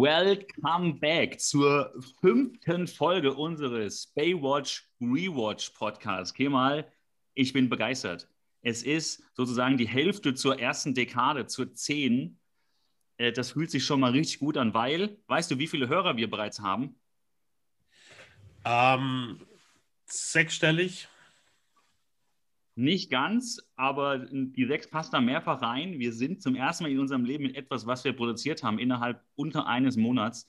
[0.00, 1.92] Welcome back zur
[2.22, 6.32] fünften Folge unseres Baywatch Rewatch Podcasts.
[6.32, 6.90] Kemal,
[7.34, 8.26] ich bin begeistert.
[8.62, 12.38] Es ist sozusagen die Hälfte zur ersten Dekade, zur 10.
[13.18, 16.16] Äh, das fühlt sich schon mal richtig gut an, weil, weißt du, wie viele Hörer
[16.16, 16.98] wir bereits haben?
[18.64, 19.38] Ähm,
[20.06, 21.08] sechsstellig.
[22.80, 25.98] Nicht ganz, aber die sechs passt da mehrfach rein.
[25.98, 29.22] Wir sind zum ersten Mal in unserem Leben mit etwas, was wir produziert haben, innerhalb
[29.34, 30.48] unter eines Monats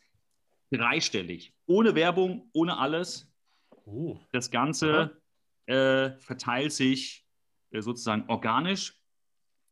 [0.72, 1.54] dreistellig.
[1.66, 3.30] Ohne Werbung, ohne alles.
[3.84, 4.18] Oh.
[4.32, 5.22] Das Ganze
[5.66, 7.26] äh, verteilt sich
[7.72, 8.98] äh, sozusagen organisch,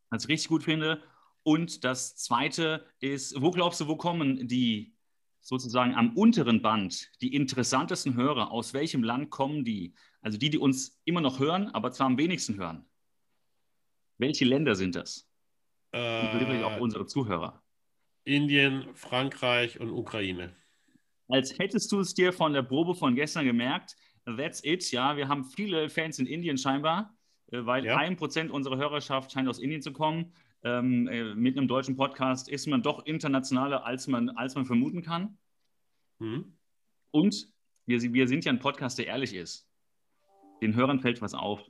[0.09, 1.01] was ich richtig gut finde.
[1.43, 4.97] Und das Zweite ist, wo glaubst du, wo kommen die
[5.39, 9.93] sozusagen am unteren Band, die interessantesten Hörer, aus welchem Land kommen die?
[10.21, 12.85] Also die, die uns immer noch hören, aber zwar am wenigsten hören.
[14.17, 15.29] Welche Länder sind das?
[15.91, 17.63] Äh, und wirklich auch unsere Zuhörer.
[18.25, 20.53] Indien, Frankreich und Ukraine.
[21.27, 23.95] Als hättest du es dir von der Probe von gestern gemerkt,
[24.25, 24.91] that's it.
[24.91, 27.15] Ja, wir haben viele Fans in Indien scheinbar,
[27.51, 27.97] äh, weil ja.
[27.97, 30.33] ein Prozent unserer Hörerschaft scheint aus Indien zu kommen.
[30.63, 35.01] Ähm, äh, mit einem deutschen Podcast ist man doch internationaler, als man, als man vermuten
[35.01, 35.37] kann.
[36.19, 36.57] Mhm.
[37.11, 37.47] Und
[37.85, 39.68] wir, wir sind ja ein Podcast, der ehrlich ist.
[40.61, 41.61] Den Hörern fällt was auf.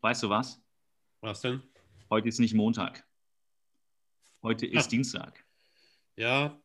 [0.00, 0.62] Weißt du was?
[1.20, 1.62] Was denn?
[2.10, 3.06] Heute ist nicht Montag.
[4.42, 4.90] Heute ist ja.
[4.90, 5.44] Dienstag.
[6.16, 6.60] Ja,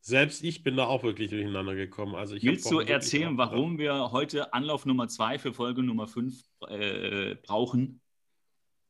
[0.00, 2.14] selbst ich bin da auch wirklich durcheinander gekommen.
[2.14, 7.34] Also Willst du erzählen, warum wir heute Anlauf Nummer 2 für Folge Nummer 5 äh,
[7.36, 8.00] brauchen?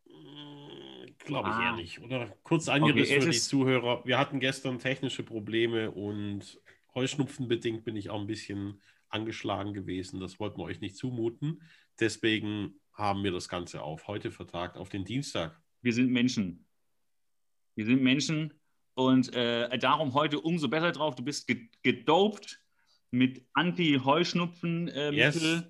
[0.06, 1.78] Hm, Glaube ich ah.
[1.78, 4.04] eher Oder kurz angerissen okay, für die Zuhörer.
[4.04, 6.60] Wir hatten gestern technische Probleme und
[6.94, 10.20] Heuschnupfenbedingt bin ich auch ein bisschen angeschlagen gewesen.
[10.20, 11.62] Das wollten wir euch nicht zumuten.
[12.00, 15.60] Deswegen haben wir das Ganze auf heute vertagt, auf den Dienstag.
[15.82, 16.66] Wir sind Menschen.
[17.74, 18.54] Wir sind Menschen
[18.94, 21.14] und äh, darum heute umso besser drauf.
[21.14, 21.50] Du bist
[21.82, 22.60] gedopt
[23.10, 25.14] mit Anti-Heuschnupfen-Mittel.
[25.14, 25.64] Yes.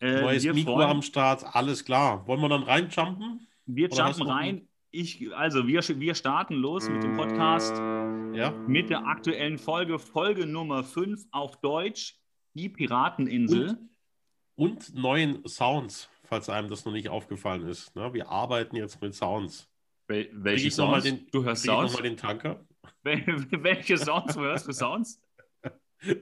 [0.00, 2.26] Äh, Neues Mikro am Start, alles klar.
[2.26, 3.46] Wollen wir dann reinjumpen?
[3.66, 4.68] Wir jumpen rein.
[4.90, 7.76] Ich, also wir, wir starten los mit dem Podcast.
[8.34, 8.50] Ja.
[8.66, 12.16] Mit der aktuellen Folge, Folge Nummer 5 auf Deutsch,
[12.54, 13.70] die Pirateninsel.
[13.70, 13.93] Und
[14.56, 17.94] und neuen Sounds, falls einem das noch nicht aufgefallen ist.
[17.96, 18.12] Ne?
[18.14, 19.68] Wir arbeiten jetzt mit Sounds.
[20.06, 21.04] Wel welche Sounds?
[21.04, 21.92] Den, du hörst Sounds?
[21.92, 22.64] noch mal den Tanker.
[23.02, 24.34] welche Sounds?
[24.34, 25.20] Du hörst du Sounds?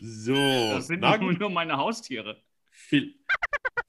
[0.00, 0.34] so.
[0.34, 2.42] Das sind na, nur meine Haustiere.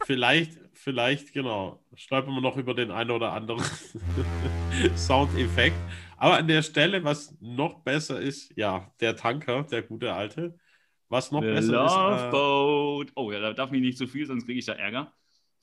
[0.04, 1.84] Vielleicht, vielleicht, genau.
[1.96, 3.64] Schreiben wir noch über den einen oder anderen
[4.96, 5.76] Soundeffekt.
[6.18, 10.58] Aber an der Stelle, was noch besser ist, ja, der Tanker, der gute alte,
[11.10, 12.24] was noch The besser Love ist.
[12.24, 13.12] Äh, Boat.
[13.16, 15.14] Oh ja, da darf mich nicht zu so viel, sonst kriege ich da Ärger.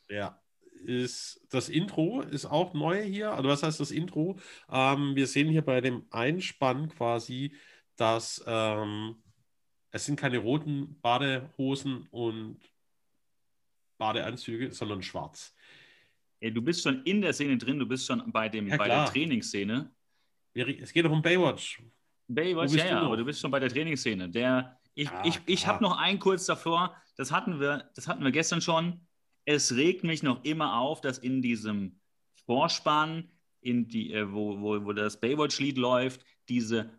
[0.08, 0.40] Ja,
[0.84, 3.32] ist das Intro ist auch neu hier.
[3.32, 4.38] Also was heißt das Intro?
[4.70, 7.54] Ähm, wir sehen hier bei dem Einspann quasi,
[7.96, 9.16] dass ähm,
[9.90, 12.60] es sind keine roten Badehosen und
[13.98, 15.54] Badeanzüge, sondern schwarz.
[16.40, 18.88] Ey, du bist schon in der Szene drin, du bist schon bei, dem, ja, bei
[18.88, 19.90] der Trainingsszene.
[20.54, 21.82] Es geht doch um Baywatch.
[22.28, 24.28] Baywatch, ja, ja, aber du bist schon bei der Trainingsszene.
[24.28, 28.24] Der, ich, ah, ich, ich habe noch einen kurz davor, das hatten, wir, das hatten
[28.24, 29.06] wir gestern schon.
[29.44, 32.00] Es regt mich noch immer auf, dass in diesem
[32.46, 33.30] Vorspann,
[33.60, 36.90] in die, äh, wo, wo, wo das Baywatch-Lied läuft, diese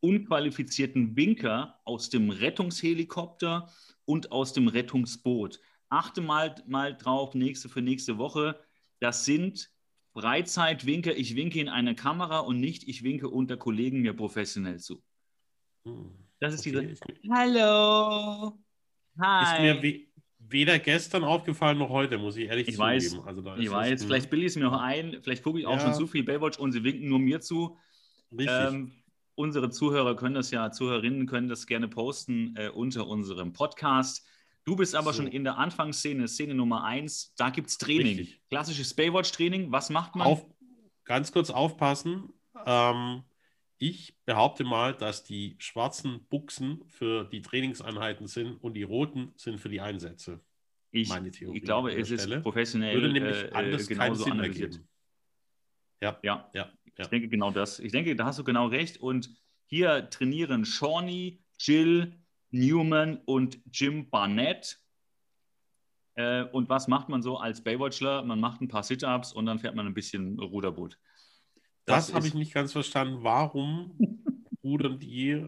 [0.00, 3.72] unqualifizierten Winker aus dem Rettungshelikopter
[4.04, 5.60] und aus dem Rettungsboot.
[5.88, 8.58] Achte mal, mal drauf, nächste für nächste Woche.
[8.98, 9.70] Das sind
[10.14, 11.16] Freizeitwinker.
[11.16, 15.00] Ich winke in eine Kamera und nicht, ich winke unter Kollegen mir professionell zu.
[15.84, 16.25] Hm.
[16.46, 16.94] Das ist okay.
[17.24, 18.52] diese Hallo.
[19.18, 19.42] Hi.
[19.44, 20.06] Ist mir we
[20.38, 22.94] weder gestern aufgefallen noch heute, muss ich ehrlich ich zugeben.
[22.94, 25.72] Weiß, also ich weiß, vielleicht bilde ich es mir noch ein, vielleicht gucke ich auch
[25.72, 25.80] ja.
[25.80, 27.76] schon zu viel Baywatch und sie winken nur mir zu.
[28.30, 28.48] Richtig.
[28.48, 28.92] Ähm,
[29.34, 34.24] unsere Zuhörer können das ja, Zuhörerinnen können das gerne posten äh, unter unserem Podcast.
[34.64, 35.22] Du bist aber so.
[35.22, 37.34] schon in der Anfangsszene, Szene Nummer 1.
[37.36, 38.18] Da gibt es Training.
[38.18, 38.40] Richtig.
[38.50, 39.72] Klassisches Baywatch-Training.
[39.72, 40.28] Was macht man?
[40.28, 40.46] Auf,
[41.04, 42.32] ganz kurz aufpassen.
[42.64, 43.24] Ähm,
[43.78, 49.60] ich behaupte mal, dass die schwarzen Buchsen für die Trainingseinheiten sind und die roten sind
[49.60, 50.40] für die Einsätze.
[50.90, 54.80] Ich, Meine Theorie ich glaube, es ist professionell Würde nämlich äh, anders genauso analysiert.
[56.00, 56.18] Ja.
[56.22, 56.50] Ja.
[56.54, 57.02] ja, ja.
[57.04, 57.78] Ich denke genau das.
[57.78, 58.98] Ich denke, da hast du genau recht.
[58.98, 59.30] Und
[59.66, 62.18] hier trainieren Shawnee, Jill,
[62.50, 64.80] Newman und Jim Barnett.
[66.14, 68.22] Äh, und was macht man so als Baywatchler?
[68.22, 70.98] Man macht ein paar Sit-Ups und dann fährt man ein bisschen Ruderboot.
[71.86, 73.18] Das, das habe ich nicht ganz verstanden.
[73.22, 73.98] Warum
[74.62, 75.46] rudern die?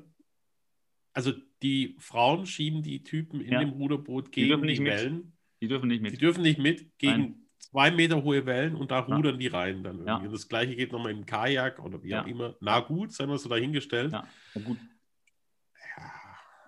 [1.13, 1.33] Also
[1.63, 3.61] die Frauen schieben die Typen in ja.
[3.61, 5.33] dem Ruderboot gegen die, die Wellen.
[5.61, 6.13] Die dürfen nicht mit.
[6.13, 9.39] Die dürfen nicht mit gegen, zwei Meter hohe Wellen und da rudern ja.
[9.39, 10.27] die rein dann irgendwie.
[10.27, 10.33] Ja.
[10.33, 12.57] Das gleiche geht nochmal im Kajak oder wie auch immer.
[12.61, 14.13] Na gut, sei mal so dahingestellt.
[14.13, 14.27] Ja,
[14.65, 14.79] gut.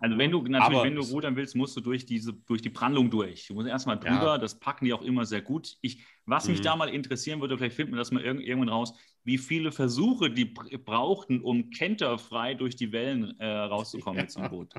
[0.03, 2.71] Also wenn du natürlich, Aber wenn du rudern willst, musst du durch diese, durch die
[2.71, 3.49] Brandung durch.
[3.49, 4.39] Du musst erstmal drüber, ja.
[4.39, 5.77] das packen die auch immer sehr gut.
[5.83, 6.65] Ich, was mich mhm.
[6.65, 10.45] da mal interessieren würde, vielleicht finden wir das mal irgendwann raus, wie viele Versuche die
[10.45, 14.75] brauchten, um kenterfrei durch die Wellen äh, rauszukommen mit zum Boot.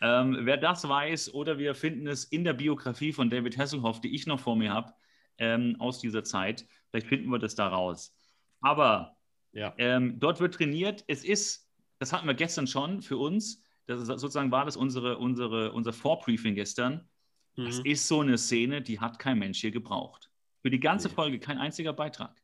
[0.00, 4.14] Ähm, wer das weiß, oder wir finden es in der Biografie von David Hasselhoff, die
[4.14, 4.92] ich noch vor mir habe,
[5.38, 8.14] ähm, aus dieser Zeit, vielleicht finden wir das da raus.
[8.60, 9.16] Aber
[9.52, 9.74] ja.
[9.78, 11.04] ähm, dort wird trainiert.
[11.06, 15.18] Es ist, das hatten wir gestern schon für uns, das ist, sozusagen war das unsere,
[15.18, 17.08] unsere, unser Vorbriefing gestern.
[17.56, 17.64] Mhm.
[17.64, 20.30] Das ist so eine Szene, die hat kein Mensch hier gebraucht.
[20.62, 21.14] Für die ganze nee.
[21.14, 22.42] Folge kein einziger Beitrag.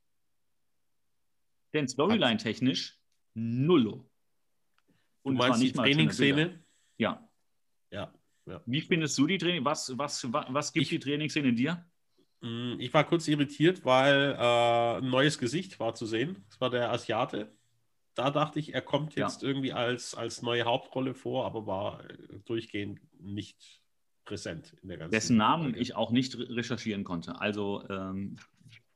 [1.72, 2.98] Denn Storyline-technisch
[3.34, 4.08] nullo.
[5.22, 6.64] Und du meinst nicht die Trainingsszene?
[6.98, 7.28] Ja.
[7.90, 8.12] ja.
[8.44, 8.60] Ja.
[8.66, 9.64] Wie findest du die Training?
[9.64, 11.86] Was, was, was, was gibt ich, die Trainingsszene dir?
[12.40, 16.44] Mm, ich war kurz irritiert, weil äh, ein neues Gesicht war zu sehen.
[16.48, 17.48] Das war der Asiate
[18.14, 19.48] da dachte ich, er kommt jetzt ja.
[19.48, 23.80] irgendwie als, als neue Hauptrolle vor, aber war äh, durchgehend nicht
[24.24, 25.80] präsent in der ganzen Dessen Namen Folge.
[25.80, 27.40] ich auch nicht recherchieren konnte.
[27.40, 28.36] Also ähm,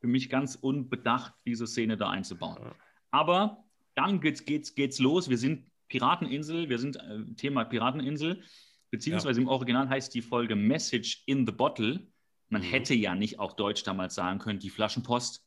[0.06, 2.72] für mich ganz unbedacht, diese Szene da einzubauen.
[3.10, 3.64] Aber
[3.96, 5.28] dann geht's, geht's, geht's los.
[5.28, 8.44] Wir sind Pirateninsel, wir sind äh, Thema Pirateninsel,
[8.92, 9.42] beziehungsweise ja.
[9.42, 12.06] im Original heißt die Folge Message in the Bottle.
[12.50, 12.66] Man mhm.
[12.66, 15.44] hätte ja nicht auch Deutsch damals sagen können, die Flaschenpost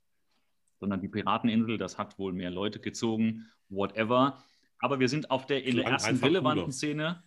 [0.80, 4.42] sondern die Pirateninsel, das hat wohl mehr Leute gezogen whatever.
[4.80, 6.72] Aber wir sind auf der, in der ersten relevanten cooler.
[6.72, 7.24] Szene.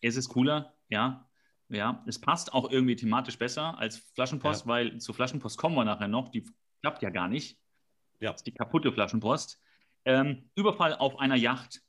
[0.00, 1.28] Es ist cooler, ja.
[1.68, 4.68] Ja, es passt auch irgendwie thematisch besser als Flaschenpost, ja.
[4.68, 6.30] weil zu Flaschenpost kommen wir nachher noch.
[6.30, 6.46] Die
[6.82, 7.58] klappt ja gar nicht.
[8.20, 8.32] Ja.
[8.32, 9.60] Das ist die kaputte Flaschenpost.
[10.04, 11.82] Ähm, Überfall auf einer Yacht.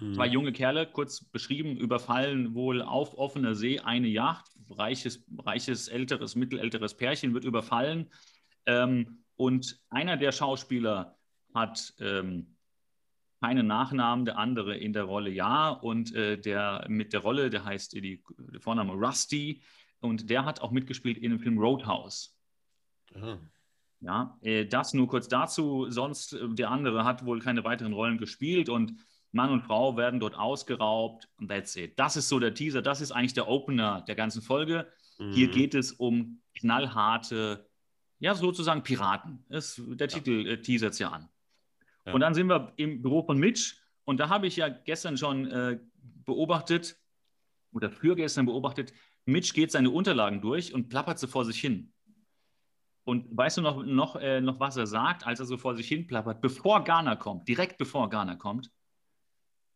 [0.00, 0.14] Mhm.
[0.14, 4.46] Zwei junge Kerle, kurz beschrieben, überfallen wohl auf offener See eine Yacht.
[4.70, 8.10] Reiches, reiches älteres, mittelälteres Pärchen wird überfallen.
[8.66, 11.18] Ähm, und einer der Schauspieler
[11.54, 12.56] hat ähm,
[13.40, 15.70] keine Nachnamen, der andere in der Rolle ja.
[15.70, 19.62] Und äh, der mit der Rolle, der heißt die, der Vorname Rusty
[20.00, 22.36] und der hat auch mitgespielt in dem Film Roadhouse.
[23.14, 23.38] Aha.
[24.02, 25.86] Ja, äh, das nur kurz dazu.
[25.88, 28.94] Sonst, äh, der andere hat wohl keine weiteren Rollen gespielt und
[29.30, 31.28] Mann und Frau werden dort ausgeraubt.
[31.38, 31.98] Und that's it.
[31.98, 32.82] Das ist so der Teaser.
[32.82, 34.88] Das ist eigentlich der Opener der ganzen Folge.
[35.18, 35.32] Mhm.
[35.32, 37.68] Hier geht es um knallharte,
[38.18, 39.44] ja, sozusagen Piraten.
[39.48, 40.18] Das, der ja.
[40.18, 41.28] Titel äh, teasert es ja an.
[42.04, 45.46] Und dann sind wir im Büro von Mitch und da habe ich ja gestern schon
[45.46, 45.78] äh,
[46.24, 46.96] beobachtet
[47.72, 48.92] oder für gestern beobachtet,
[49.24, 51.91] Mitch geht seine Unterlagen durch und plappert sie vor sich hin.
[53.04, 55.88] Und weißt du noch, noch, äh, noch, was er sagt, als er so vor sich
[55.88, 58.70] hin plappert, bevor Ghana kommt, direkt bevor Ghana kommt?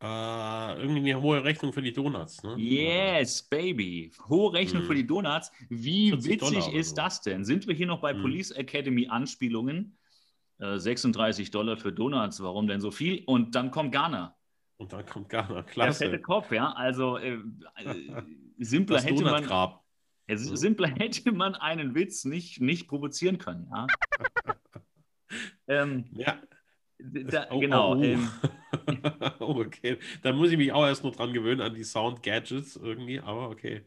[0.02, 2.42] Uh, irgendwie eine hohe Rechnung für die Donuts.
[2.42, 2.54] Ne?
[2.58, 4.12] Yes, baby.
[4.28, 4.88] Hohe Rechnung hm.
[4.88, 5.50] für die Donuts.
[5.70, 6.96] Wie witzig ist so.
[6.96, 7.44] das denn?
[7.44, 8.20] Sind wir hier noch bei hm.
[8.20, 9.96] Police Academy Anspielungen?
[10.58, 13.22] 36 äh, Dollar für Donuts, warum denn so viel?
[13.26, 14.34] Und dann kommt Ghana.
[14.78, 16.04] Und dann kommt Ghana, klasse.
[16.04, 16.72] Der fette Kopf, ja.
[16.72, 17.38] Also äh,
[17.76, 18.22] äh,
[18.58, 19.46] simpler, hätte man,
[20.28, 23.70] ja, simpler hätte man einen Witz nicht, nicht provozieren können.
[23.70, 23.86] Ja.
[25.68, 26.40] ähm, ja.
[26.98, 27.94] Da, oh, genau.
[27.94, 28.02] Oh, oh.
[28.02, 28.28] Ähm,
[29.38, 29.98] okay.
[30.22, 33.84] Da muss ich mich auch erst noch dran gewöhnen an die Sound-Gadgets irgendwie, aber okay.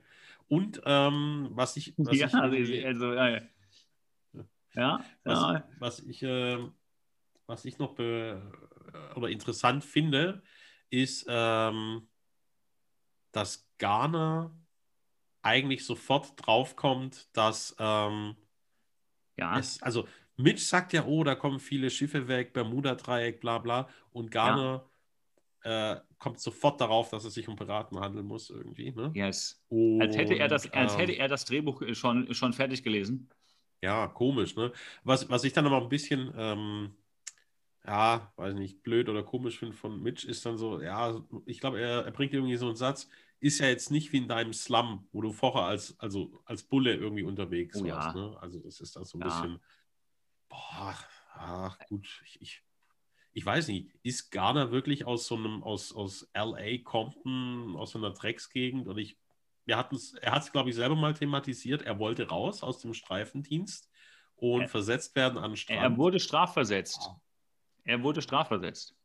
[0.47, 1.93] Und ähm, was ich.
[1.97, 3.41] Was ja, ich also, also ja,
[4.75, 5.69] ja, was, ja.
[5.79, 6.57] was ich, äh,
[7.45, 7.93] was ich noch
[9.15, 10.41] oder interessant finde,
[10.89, 12.07] ist, ähm,
[13.31, 14.51] dass Ghana
[15.41, 18.35] eigentlich sofort draufkommt, dass ähm,
[19.37, 19.57] ja.
[19.57, 23.89] Es, also Mitch sagt ja, oh, da kommen viele Schiffe weg, Bermuda-Dreieck, bla bla.
[24.11, 24.85] Und Ghana
[25.63, 25.93] ja.
[25.93, 28.91] äh, kommt sofort darauf, dass es sich um Piraten handeln muss, irgendwie.
[28.91, 29.11] Ne?
[29.15, 29.61] Yes.
[29.69, 33.29] Und, als hätte er das, als ähm, hätte er das Drehbuch schon, schon fertig gelesen.
[33.81, 34.73] Ja, komisch, ne?
[35.03, 36.95] Was, was ich dann aber ein bisschen, ähm,
[37.85, 41.79] ja, weiß nicht, blöd oder komisch finde von Mitch, ist dann so, ja, ich glaube,
[41.79, 45.07] er, er bringt irgendwie so einen Satz, ist ja jetzt nicht wie in deinem Slum,
[45.11, 48.15] wo du vorher als, also als Bulle irgendwie unterwegs oh, warst.
[48.15, 48.21] Ja.
[48.21, 48.37] Ne?
[48.41, 49.27] Also das ist dann so ein ja.
[49.27, 49.59] bisschen,
[50.49, 50.97] boah,
[51.33, 52.63] ach gut, ich, ich,
[53.31, 57.99] ich weiß nicht, ist Garner wirklich aus so einem, aus, aus LA Compton, aus so
[57.99, 58.87] einer Drecksgegend?
[58.87, 59.17] Und ich
[59.69, 61.83] wir hatten's, er hat es, glaube ich, selber mal thematisiert.
[61.83, 63.87] Er wollte raus aus dem Streifendienst
[64.35, 65.79] und er, versetzt werden an Strand.
[65.79, 67.01] Er wurde strafversetzt.
[67.03, 67.21] Ah.
[67.83, 68.95] Er wurde strafversetzt.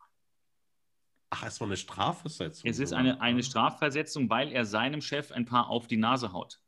[1.36, 2.70] Ach, es war eine Strafversetzung.
[2.70, 6.60] Es ist eine, eine Strafversetzung, weil er seinem Chef ein paar auf die Nase haut.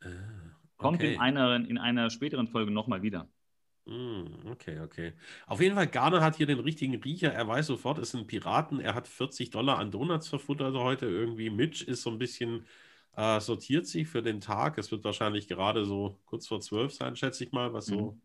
[0.00, 0.50] Ah, okay.
[0.76, 3.30] Kommt in einer, in einer späteren Folge nochmal wieder.
[3.86, 5.12] Hm, okay, okay.
[5.46, 7.32] Auf jeden Fall, Garner hat hier den richtigen Riecher.
[7.32, 8.80] Er weiß sofort, es sind Piraten.
[8.80, 11.50] Er hat 40 Dollar an Donuts verfuttert heute irgendwie.
[11.50, 12.66] Mitch ist so ein bisschen
[13.14, 14.78] äh, sortiert sich für den Tag.
[14.78, 18.22] Es wird wahrscheinlich gerade so kurz vor zwölf sein, schätze ich mal, was so mhm.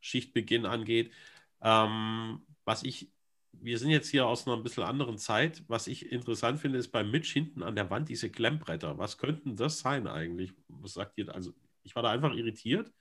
[0.00, 1.12] Schichtbeginn angeht.
[1.60, 3.10] Ähm, was ich,
[3.52, 5.64] wir sind jetzt hier aus einer ein bisschen anderen Zeit.
[5.68, 8.98] Was ich interessant finde, ist bei Mitch hinten an der Wand diese Klemmbretter.
[8.98, 10.52] Was könnten das sein eigentlich?
[10.68, 11.34] Was sagt ihr?
[11.34, 11.52] Also,
[11.82, 12.92] ich war da einfach irritiert.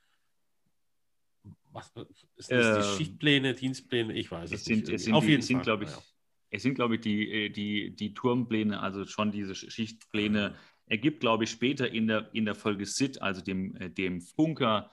[1.71, 1.91] Was
[2.35, 2.83] ist das?
[2.83, 4.13] die ähm, Schichtpläne, Dienstpläne?
[4.13, 4.93] Ich weiß es, es sind, nicht.
[4.93, 5.63] Es sind, Auf jeden Fall.
[5.63, 6.03] Sind, ich, ja.
[6.49, 10.55] Es sind, glaube ich, die, äh, die, die Turmpläne, also schon diese Schichtpläne.
[10.87, 14.21] Er gibt, glaube ich, später in der, in der Folge Sid, also dem, äh, dem
[14.21, 14.91] Funker,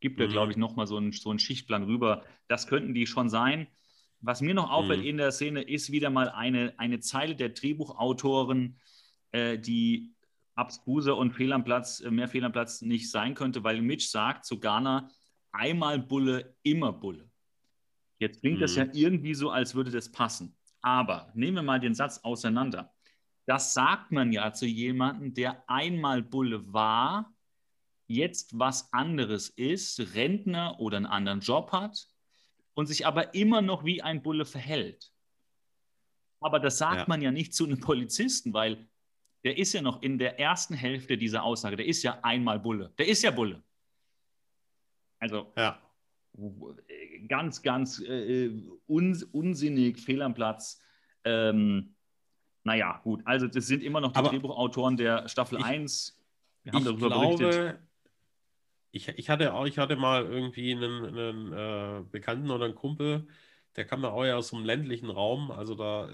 [0.00, 0.32] gibt er, mhm.
[0.32, 2.24] glaube ich, nochmal so einen, so einen Schichtplan rüber.
[2.48, 3.68] Das könnten die schon sein.
[4.26, 5.06] Was mir noch auffällt mhm.
[5.06, 8.76] in der Szene, ist wieder mal eine, eine Zeile der Drehbuchautoren,
[9.30, 10.16] äh, die
[10.56, 14.08] abstruser und fehl am Platz, äh, mehr fehl am Platz nicht sein könnte, weil Mitch
[14.08, 15.08] sagt zu Ghana,
[15.52, 17.30] einmal Bulle, immer Bulle.
[18.18, 18.62] Jetzt klingt mhm.
[18.62, 20.56] das ja irgendwie so, als würde das passen.
[20.80, 22.92] Aber nehmen wir mal den Satz auseinander.
[23.46, 27.32] Das sagt man ja zu jemandem, der einmal Bulle war,
[28.08, 32.08] jetzt was anderes ist, Rentner oder einen anderen Job hat
[32.76, 35.10] und sich aber immer noch wie ein Bulle verhält.
[36.40, 37.04] Aber das sagt ja.
[37.08, 38.86] man ja nicht zu einem Polizisten, weil
[39.44, 42.92] der ist ja noch in der ersten Hälfte dieser Aussage, der ist ja einmal Bulle.
[42.98, 43.62] Der ist ja Bulle.
[45.18, 45.80] Also ja.
[47.26, 48.50] ganz, ganz äh,
[48.86, 50.78] uns, unsinnig, fehl am Platz.
[51.24, 51.94] Ähm,
[52.62, 53.22] naja, gut.
[53.24, 56.22] Also das sind immer noch die Aber Drehbuchautoren der Staffel ich, 1.
[56.64, 57.80] Wir haben darüber glaube, berichtet.
[58.96, 63.26] Ich, ich, hatte auch, ich hatte mal irgendwie einen, einen äh, Bekannten oder einen Kumpel,
[63.76, 66.08] der kam ja auch aus so einem ländlichen Raum, also da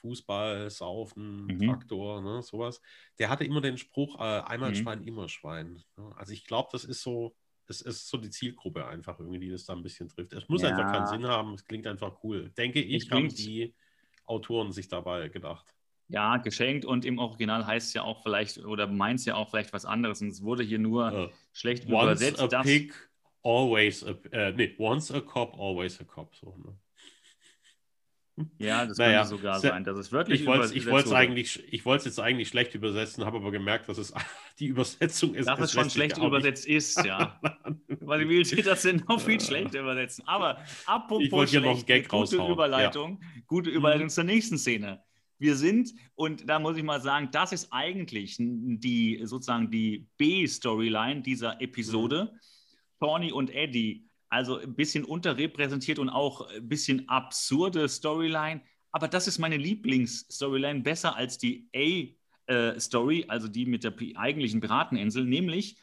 [0.00, 1.60] Fußball, Saufen, mhm.
[1.60, 2.80] Traktor, ne, sowas.
[3.18, 4.74] Der hatte immer den Spruch, äh, einmal mhm.
[4.74, 5.82] Schwein, immer Schwein.
[5.96, 6.12] Ne?
[6.16, 7.34] Also ich glaube, das ist so,
[7.68, 10.32] es ist so die Zielgruppe einfach irgendwie, die das da ein bisschen trifft.
[10.32, 10.70] Es muss ja.
[10.70, 12.50] einfach keinen Sinn haben, es klingt einfach cool.
[12.50, 13.74] Denke ich, ich haben die
[14.24, 15.72] Autoren sich dabei gedacht.
[16.08, 19.50] Ja, geschenkt und im Original heißt es ja auch vielleicht oder meint es ja auch
[19.50, 22.42] vielleicht was anderes und es wurde hier nur uh, schlecht once übersetzt.
[22.42, 22.92] Once a pig,
[23.42, 26.34] always a, äh, nee, once a cop, always a cop.
[26.34, 26.76] So, ne?
[28.58, 29.84] Ja, das naja, könnte sogar sein.
[29.84, 33.24] Das ist wirklich ich wollte ich wollte eigentlich, ich wollte es jetzt eigentlich schlecht übersetzen,
[33.24, 34.12] habe aber gemerkt, dass es
[34.58, 35.46] die Übersetzung ist.
[35.46, 37.40] Dass es schon schlecht übersetzt ist, ja.
[37.88, 40.28] Weil wie will das denn noch viel schlechter übersetzen?
[40.28, 42.52] Aber apropos ich wollte hier noch einen Gag gute raushauen.
[42.52, 43.42] Überleitung, ja.
[43.46, 44.10] gute Überleitung mhm.
[44.10, 45.02] zur nächsten Szene.
[45.38, 51.22] Wir sind, und da muss ich mal sagen, das ist eigentlich die sozusagen die B-Storyline
[51.22, 52.30] dieser Episode.
[52.32, 52.38] Mhm.
[53.00, 58.60] Tawny und Eddie also ein bisschen unterrepräsentiert und auch ein bisschen absurde Storyline.
[58.92, 61.68] Aber das ist meine Lieblingsstoryline, besser als die
[62.48, 65.24] A-Story, also die mit der eigentlichen Pirateninsel.
[65.24, 65.76] Nämlich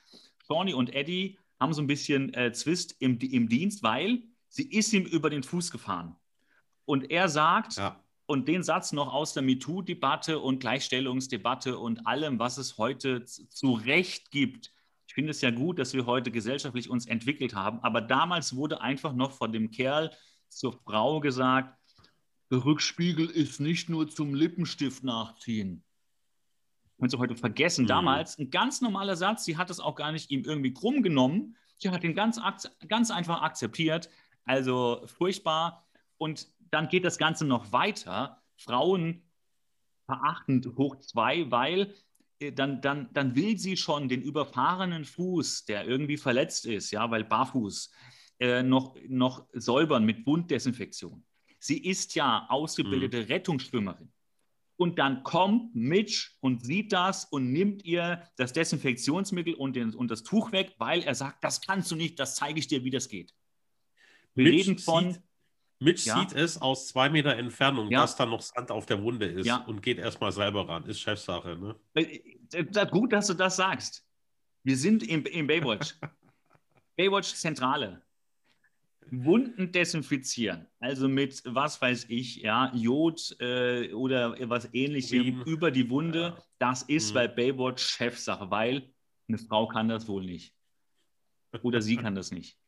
[0.47, 4.91] Shawnee und Eddie haben so ein bisschen äh, Zwist im, im Dienst, weil sie ist
[4.93, 6.15] ihm über den Fuß gefahren.
[6.85, 8.02] Und er sagt, ja.
[8.25, 13.73] Und den Satz noch aus der MeToo-Debatte und Gleichstellungsdebatte und allem, was es heute zu
[13.73, 14.71] Recht gibt,
[15.07, 18.81] ich finde es ja gut, dass wir heute gesellschaftlich uns entwickelt haben, aber damals wurde
[18.81, 20.09] einfach noch von dem Kerl
[20.49, 21.77] zur Frau gesagt,
[22.49, 25.83] der Rückspiegel ist nicht nur zum Lippenstift nachziehen.
[26.99, 27.83] Kannst du heute vergessen.
[27.83, 27.89] Mhm.
[27.89, 31.57] Damals ein ganz normaler Satz, sie hat es auch gar nicht ihm irgendwie krumm genommen.
[31.77, 32.39] Sie hat ihn ganz,
[32.87, 34.09] ganz einfach akzeptiert.
[34.45, 35.87] Also furchtbar.
[36.17, 38.41] Und dann geht das Ganze noch weiter.
[38.57, 39.23] Frauen
[40.05, 41.93] verachtend hoch zwei, weil
[42.39, 47.09] äh, dann, dann, dann will sie schon den überfahrenen Fuß, der irgendwie verletzt ist, ja,
[47.11, 47.91] weil barfuß,
[48.39, 51.23] äh, noch, noch säubern mit Wunddesinfektion.
[51.59, 53.27] Sie ist ja ausgebildete mhm.
[53.27, 54.11] Rettungsschwimmerin.
[54.75, 60.09] Und dann kommt Mitch und sieht das und nimmt ihr das Desinfektionsmittel und, den, und
[60.09, 62.89] das Tuch weg, weil er sagt, das kannst du nicht, das zeige ich dir, wie
[62.89, 63.33] das geht.
[64.33, 65.23] Wir Mitch reden von sieht,
[65.83, 66.19] Mitch ja.
[66.19, 68.01] sieht es aus zwei Meter Entfernung, ja.
[68.01, 69.57] dass da noch Sand auf der Wunde ist ja.
[69.57, 70.85] und geht erstmal selber ran.
[70.85, 71.57] Ist Chefsache.
[71.57, 71.75] Ne?
[71.93, 72.21] Äh,
[72.53, 74.05] äh, gut, dass du das sagst.
[74.63, 75.95] Wir sind im, im Baywatch.
[76.95, 78.01] Baywatch Zentrale.
[79.11, 85.89] Wunden desinfizieren, also mit was weiß ich, ja, Jod äh, oder was ähnlichem über die
[85.89, 87.13] Wunde, das ist mhm.
[87.15, 88.89] bei Baywatch Chefsache, weil
[89.27, 90.55] eine Frau kann das wohl nicht.
[91.61, 92.57] Oder sie kann das nicht.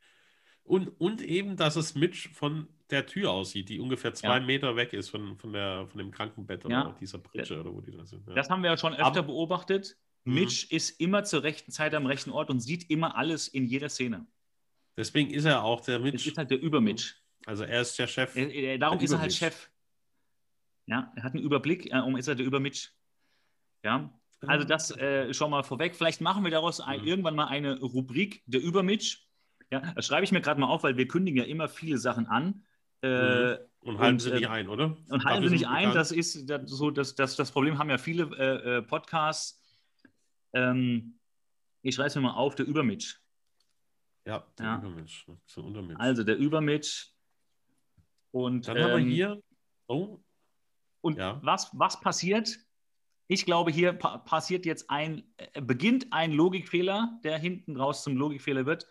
[0.62, 4.40] Und, und eben, dass es Mitch von der Tür aussieht, die ungefähr zwei ja.
[4.40, 6.96] Meter weg ist von, von, der, von dem Krankenbett oder ja.
[7.00, 8.26] dieser Pritsche oder wo die da sind.
[8.26, 8.34] Ja.
[8.34, 9.96] Das haben wir ja schon öfter Aber, beobachtet.
[10.24, 10.34] Mhm.
[10.34, 13.88] Mitch ist immer zur rechten Zeit am rechten Ort und sieht immer alles in jeder
[13.88, 14.26] Szene.
[14.96, 16.16] Deswegen ist er auch der Mitch.
[16.18, 17.16] Das ist halt der Übermitch.
[17.44, 18.34] Also er ist der Chef.
[18.34, 19.70] Er, er, darum ist er halt Chef.
[20.86, 22.92] Ja, er hat einen Überblick, darum äh, ist er der Übermitch.
[23.84, 25.96] Ja, also das äh, schon mal vorweg.
[25.96, 27.06] Vielleicht machen wir daraus ein, mhm.
[27.06, 29.28] irgendwann mal eine Rubrik, der Übermitch.
[29.70, 32.26] Ja, das schreibe ich mir gerade mal auf, weil wir kündigen ja immer viele Sachen
[32.26, 32.64] an.
[33.02, 33.58] Äh, mhm.
[33.82, 34.96] und halten und, sie nicht äh, ein, oder?
[35.10, 37.98] Und halten sie nicht ein, das ist das, so, das, das, das Problem haben ja
[37.98, 39.60] viele äh, äh, Podcasts,
[40.52, 41.18] Ähm,
[41.82, 43.20] ich schreibe es mir mal auf, der Übermitsch.
[44.26, 44.78] Ja, der ja.
[44.78, 45.26] Übermitsch.
[45.56, 46.00] Untermitsch.
[46.00, 47.12] Also der Übermitsch.
[48.32, 49.42] Und, Dann ähm, haben wir ähm, hier.
[49.86, 50.18] Oh.
[51.00, 51.38] Und ja.
[51.42, 52.58] was, was passiert?
[53.28, 58.16] Ich glaube, hier pa passiert jetzt ein, äh, beginnt ein Logikfehler, der hinten raus zum
[58.16, 58.88] Logikfehler wird.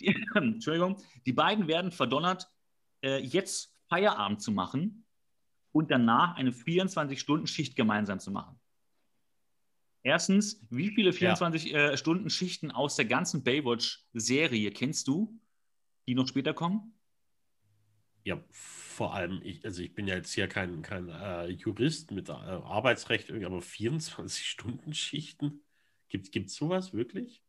[0.00, 2.48] Die, Entschuldigung, die beiden werden verdonnert,
[3.02, 5.04] äh, jetzt Feierabend zu machen
[5.72, 8.58] und danach eine 24-Stunden-Schicht gemeinsam zu machen.
[10.02, 12.72] Erstens, wie viele 24-Stunden-Schichten ja.
[12.72, 15.40] äh, aus der ganzen Baywatch-Serie kennst du,
[16.06, 16.92] die noch später kommen?
[18.24, 22.28] Ja, vor allem, ich, also ich bin ja jetzt hier kein, kein äh, Jurist mit
[22.28, 25.62] äh, Arbeitsrecht, aber 24-Stunden-Schichten,
[26.08, 27.45] gibt es sowas wirklich?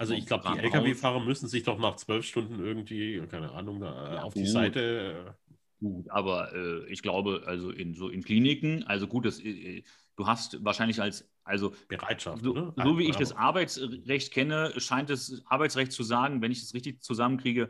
[0.00, 4.14] Also ich glaube, die Lkw-Fahrer müssen sich doch nach zwölf Stunden irgendwie, keine Ahnung, da,
[4.14, 5.36] ja, auf die Seite.
[5.38, 9.82] Äh, gut, aber äh, ich glaube, also in so in Kliniken, also gut, das, äh,
[10.16, 12.42] du hast wahrscheinlich als, also Bereitschaft.
[12.42, 12.72] So, ne?
[12.82, 17.02] so wie ich das Arbeitsrecht kenne, scheint das Arbeitsrecht zu sagen, wenn ich das richtig
[17.02, 17.68] zusammenkriege,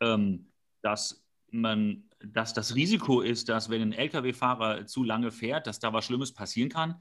[0.00, 0.52] ähm,
[0.82, 5.94] dass man, dass das Risiko ist, dass wenn ein Lkw-Fahrer zu lange fährt, dass da
[5.94, 7.00] was Schlimmes passieren kann.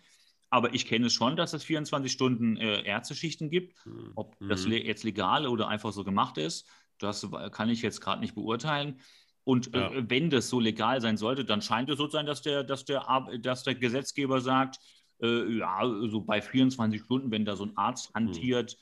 [0.54, 3.84] Aber ich kenne es schon, dass es 24 Stunden äh, Ärzteschichten gibt.
[3.86, 4.50] Hm, Ob mhm.
[4.50, 6.70] das jetzt legal oder einfach so gemacht ist,
[7.00, 9.00] das kann ich jetzt gerade nicht beurteilen.
[9.46, 9.92] Und äh, ja.
[9.92, 12.64] äh, wenn das so legal sein sollte, dann scheint es so zu sein, dass der,
[12.64, 13.04] dass der,
[13.42, 14.78] dass der Gesetzgeber sagt,
[15.24, 18.14] äh, ja, so bei 24 Stunden, wenn da so ein Arzt hm.
[18.14, 18.78] hantiert,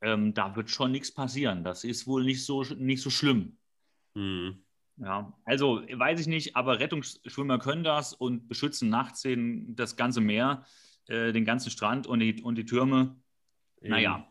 [0.00, 0.08] mhm.
[0.08, 1.62] ähm, da wird schon nichts passieren.
[1.62, 3.58] Das ist wohl nicht so, nicht so schlimm.
[4.14, 4.64] Mhm.
[4.96, 10.64] Ja, also weiß ich nicht, aber Rettungsschwimmer können das und beschützen nachts das ganze Meer.
[11.06, 13.16] Äh, den ganzen Strand und die, und die Türme.
[13.80, 13.90] Eben.
[13.90, 14.28] Naja.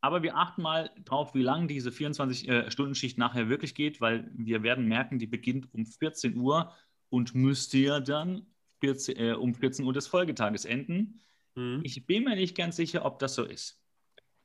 [0.00, 4.62] Aber wir achten mal drauf, wie lang diese 24-Stunden-Schicht äh, nachher wirklich geht, weil wir
[4.62, 6.72] werden merken, die beginnt um 14 Uhr
[7.10, 8.46] und müsste ja dann
[8.80, 11.20] 14, äh, um 14 Uhr des Folgetages enden.
[11.56, 11.80] Mhm.
[11.82, 13.82] Ich bin mir nicht ganz sicher, ob das so ist.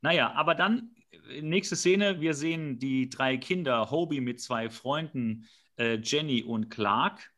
[0.02, 0.96] Naja, aber dann,
[1.30, 6.70] äh, nächste Szene, wir sehen die drei Kinder, Hobie mit zwei Freunden, äh, Jenny und
[6.70, 7.33] Clark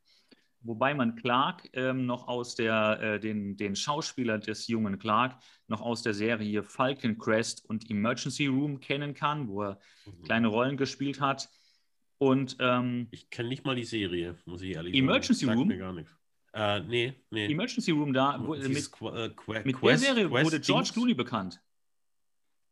[0.66, 5.80] wobei man Clark ähm, noch aus der, äh, den, den Schauspieler des jungen Clark noch
[5.80, 10.22] aus der Serie Falcon Crest und Emergency Room kennen kann, wo er mhm.
[10.22, 11.48] kleine Rollen gespielt hat.
[12.18, 15.60] Und ähm, ich kenne nicht mal die Serie, muss ich ehrlich Emergency sagen.
[15.60, 15.68] Emergency Room?
[15.68, 16.16] Mir gar nichts.
[16.52, 17.52] Äh, nee, nee.
[17.52, 20.90] Emergency Room da, wo, mit, Qu äh, Qu mit Quest, der Serie Quest wurde George
[20.92, 21.60] Clooney bekannt.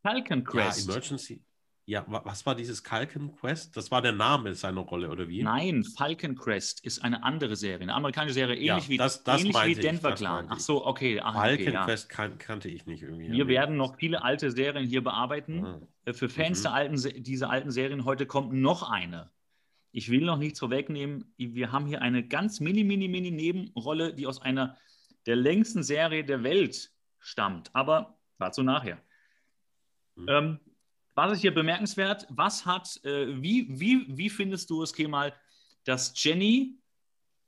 [0.02, 0.86] Falcon Crest.
[0.86, 1.44] Ja, Emergency.
[1.86, 3.76] Ja, was war dieses Falcon Quest?
[3.76, 5.42] Das war der Name seiner Rolle, oder wie?
[5.42, 9.48] Nein, Falcon Quest ist eine andere Serie, eine amerikanische Serie, ähnlich ja, das, das wie,
[9.48, 10.46] ähnlich wie Denver ich, Clan.
[10.48, 11.20] Ach so, okay.
[11.22, 11.84] Ach, Falcon okay, ja.
[11.84, 13.30] Quest kan kannte ich nicht irgendwie.
[13.30, 15.64] Wir werden noch viele alte Serien hier bearbeiten.
[15.64, 15.80] Ah.
[16.06, 16.62] Äh, für Fans mhm.
[16.62, 19.30] der alten, dieser alten Serien heute kommt noch eine.
[19.92, 21.34] Ich will noch nichts vorwegnehmen.
[21.36, 24.78] Wir haben hier eine ganz mini, mini, mini Nebenrolle, die aus einer
[25.26, 27.70] der längsten Serie der Welt stammt.
[27.74, 28.98] Aber dazu nachher.
[30.16, 30.26] Mhm.
[30.28, 30.60] Ähm,
[31.14, 32.26] was ist hier bemerkenswert?
[32.30, 35.32] Was hat, äh, wie, wie, wie findest du es, Kemal,
[35.84, 36.78] dass Jenny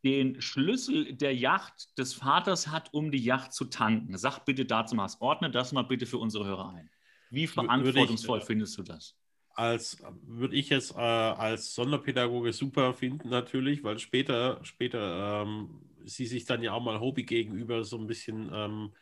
[0.04, 4.16] den Schlüssel der Yacht des Vaters hat, um die Yacht zu tanken?
[4.16, 6.90] Sag bitte dazu mal, ordne das mal bitte für unsere Hörer ein.
[7.30, 9.16] Wie verantwortungsvoll ich, äh, findest du das?
[9.54, 16.26] Als würde ich es äh, als Sonderpädagoge super finden, natürlich, weil später, später ähm, sie
[16.26, 18.92] sich dann ja auch mal Hobby gegenüber so ein bisschen ähm,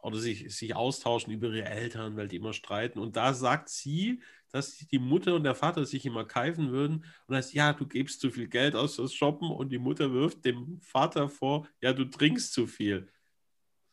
[0.00, 2.98] oder sich, sich austauschen über ihre Eltern, weil die immer streiten.
[2.98, 7.34] Und da sagt sie, dass die Mutter und der Vater sich immer keifen würden und
[7.34, 10.80] heißt, ja, du gibst zu viel Geld aus fürs Shoppen und die Mutter wirft dem
[10.80, 13.08] Vater vor, ja, du trinkst zu viel.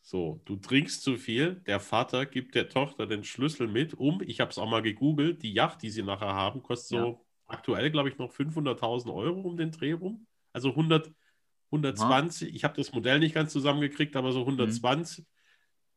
[0.01, 4.39] So, du trinkst zu viel, der Vater gibt der Tochter den Schlüssel mit, um, ich
[4.39, 7.03] habe es auch mal gegoogelt, die Yacht, die sie nachher haben, kostet ja.
[7.03, 10.27] so aktuell, glaube ich, noch 500.000 Euro um den Dreh rum.
[10.53, 11.11] Also 100,
[11.71, 12.55] 120, ja.
[12.55, 15.19] ich habe das Modell nicht ganz zusammengekriegt, aber so 120.
[15.19, 15.34] Mhm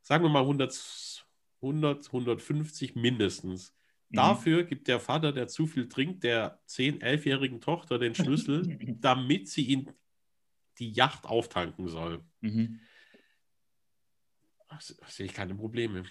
[0.08, 1.26] sagen wir mal 100,
[1.60, 3.74] 100 150 mindestens.
[4.08, 4.16] Mhm.
[4.16, 9.50] Dafür gibt der Vater, der zu viel trinkt, der 10-, 11-jährigen Tochter den Schlüssel, damit
[9.50, 9.92] sie ihn
[10.78, 12.24] die Yacht auftanken soll.
[12.40, 12.80] Mhm.
[15.08, 16.04] sehe ich keine Probleme.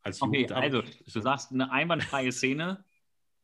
[0.00, 2.82] Als okay, also du sagst eine einwandfreie Szene,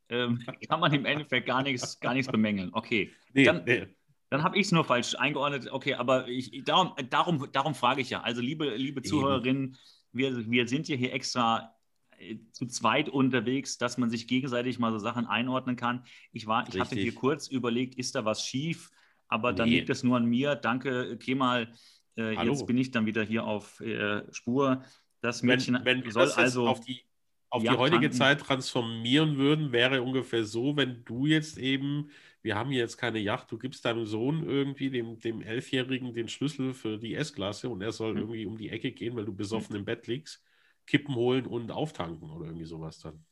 [0.09, 2.71] ähm, kann man im Endeffekt gar nichts, gar nichts bemängeln.
[2.73, 3.12] Okay.
[3.35, 3.89] Nee, dann, nee.
[4.29, 5.71] Dann habe ich es nur falsch eingeordnet.
[5.71, 8.23] Okay, aber ich, darum, darum, darum frage ich ja.
[8.23, 9.77] Also, liebe, liebe Zuhörerinnen,
[10.12, 11.75] wir, wir sind ja hier extra
[12.19, 16.05] äh, zu zweit unterwegs, dass man sich gegenseitig mal so Sachen einordnen kann.
[16.33, 18.91] Ich, war, ich hatte hier kurz überlegt, ist da was schief?
[19.29, 19.59] Aber nee.
[19.59, 20.55] dann liegt es nur an mir.
[20.55, 21.73] Danke, Kemal.
[22.17, 24.83] Äh, jetzt bin ich dann wieder hier auf äh, Spur.
[25.21, 27.03] Das Mädchen wenn, wenn soll das also auf die,
[27.51, 32.11] auf die heutige Zeit transformieren würden, wäre ungefähr so, wenn du jetzt eben
[32.46, 36.28] wir haben hier jetzt keine Yacht, du gibst deinem Sohn irgendwie, dem, dem Elfjährigen, den
[36.28, 38.20] Schlüssel für die S-Klasse und er soll mhm.
[38.20, 40.42] irgendwie um die Ecke gehen, weil du besoffen im Bett liegst.
[40.87, 43.24] Kippen holen und auftanken oder irgendwie sowas dann.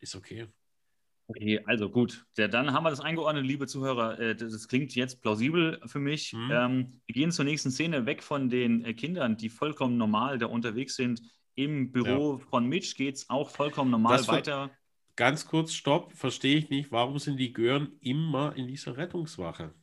[0.00, 0.46] Ist okay.
[1.28, 2.26] Okay, also gut.
[2.36, 4.20] Ja, dann haben wir das eingeordnet, liebe Zuhörer.
[4.20, 6.34] Äh, das klingt jetzt plausibel für mich.
[6.34, 6.50] Mhm.
[6.52, 10.46] Ähm, wir gehen zur nächsten Szene weg von den äh, Kindern, die vollkommen normal da
[10.46, 11.22] unterwegs sind.
[11.54, 12.46] Im Büro ja.
[12.50, 14.70] von Mitch geht es auch vollkommen normal das weiter.
[15.18, 16.92] Ganz kurz, stopp, verstehe ich nicht.
[16.92, 19.74] Warum sind die Gören immer in dieser Rettungswache?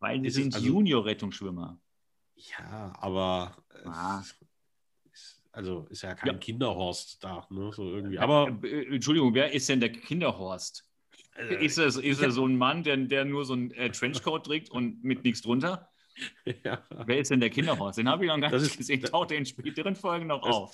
[0.00, 1.78] Weil sie sind also, Junior-Rettungsschwimmer.
[2.34, 4.20] Ja, aber ah.
[5.12, 6.38] ist, also ist ja kein ja.
[6.38, 7.70] Kinderhorst da, ne?
[7.72, 8.18] So irgendwie.
[8.18, 10.84] Aber äh, äh, Entschuldigung, wer ist denn der Kinderhorst?
[11.36, 14.46] Also, ist er, ist er so ein Mann, der, der nur so einen äh, Trenchcoat
[14.46, 15.88] trägt und mit nichts drunter?
[16.64, 16.82] Ja.
[17.06, 17.98] Wer ist denn der Kinderhorst?
[17.98, 19.00] Den habe ich noch gar nicht gesehen.
[19.00, 20.72] Taucht er in späteren Folgen noch das, auf.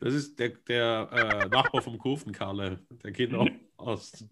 [0.00, 4.26] Das ist der, der äh, Nachbar vom Kurvenkarle, der Kinderhorst.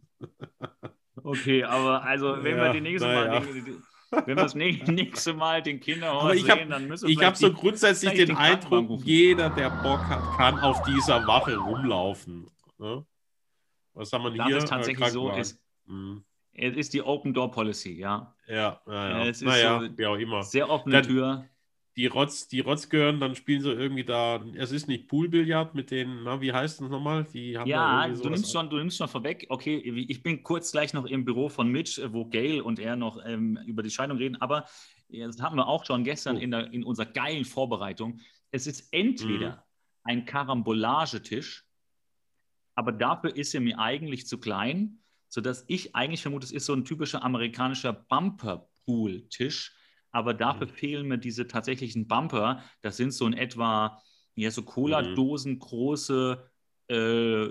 [1.22, 3.40] Okay, aber also wenn ja, wir die nächste Mal ja.
[3.40, 4.55] den, wenn wir das
[4.88, 8.37] nächste Mal den Kinderhorst hab, sehen, dann müssen wir Ich habe so grundsätzlich den, den
[8.37, 12.46] Eindruck, jeder, der Bock hat, kann auf dieser Wache rumlaufen.
[12.79, 13.05] Ne?
[13.94, 14.55] Was haben wir das hier?
[14.57, 15.31] Das ist tatsächlich äh, so.
[15.33, 16.24] Ist, mhm.
[16.53, 18.35] Es ist die Open Door Policy, ja.
[18.46, 19.24] Ja, naja.
[19.24, 20.42] Es ist naja, so wie auch immer.
[20.42, 21.46] Sehr offene Tür
[21.96, 24.44] die Rotz, die Rotz gehören, dann spielen sie irgendwie da.
[24.55, 27.24] Es ist nicht Poolbillard mit den, na, wie heißt das nochmal?
[27.24, 29.46] Die haben ja, du nimmst, schon, du nimmst schon vorweg.
[29.48, 33.18] Okay, ich bin kurz gleich noch im Büro von Mitch, wo Gail und er noch
[33.24, 34.66] ähm, über die Scheidung reden, aber
[35.09, 36.40] das haben wir auch schon gestern oh.
[36.40, 38.20] in, der, in unserer geilen Vorbereitung.
[38.53, 39.61] Es ist entweder mhm.
[40.05, 41.64] ein Karambolagetisch,
[42.76, 46.72] aber dafür ist er mir eigentlich zu klein, sodass ich eigentlich vermute, es ist so
[46.72, 49.74] ein typischer amerikanischer Bumper-Pool-Tisch
[50.12, 50.72] aber dafür mhm.
[50.72, 52.62] fehlen mir diese tatsächlichen Bumper.
[52.82, 54.00] Das sind so in etwa
[54.34, 56.44] ja, so Cola-Dosen große
[56.88, 57.46] äh,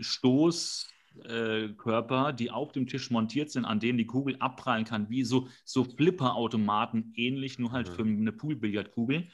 [0.00, 5.24] Stoßkörper, äh, die auf dem Tisch montiert sind, an denen die Kugel abprallen kann, wie
[5.24, 7.94] so, so Flipper-Automaten ähnlich, nur halt mhm.
[7.94, 9.28] für eine Poolbillardkugel.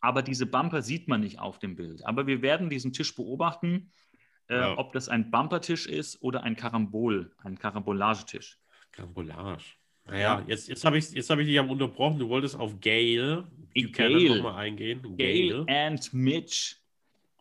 [0.00, 2.06] Aber diese Bumper sieht man nicht auf dem Bild.
[2.06, 3.90] Aber wir werden diesen Tisch beobachten,
[4.48, 4.78] äh, ja.
[4.78, 8.58] ob das ein Bumpertisch ist oder ein Karambol, ein Karambolagetisch.
[8.92, 9.64] Karambolage.
[10.08, 12.18] Naja, jetzt, jetzt habe ich, hab ich dich am unterbrochen.
[12.18, 13.44] Du wolltest auf Gail
[13.74, 15.16] Gail nochmal eingehen.
[15.16, 16.76] Gail and Mitch.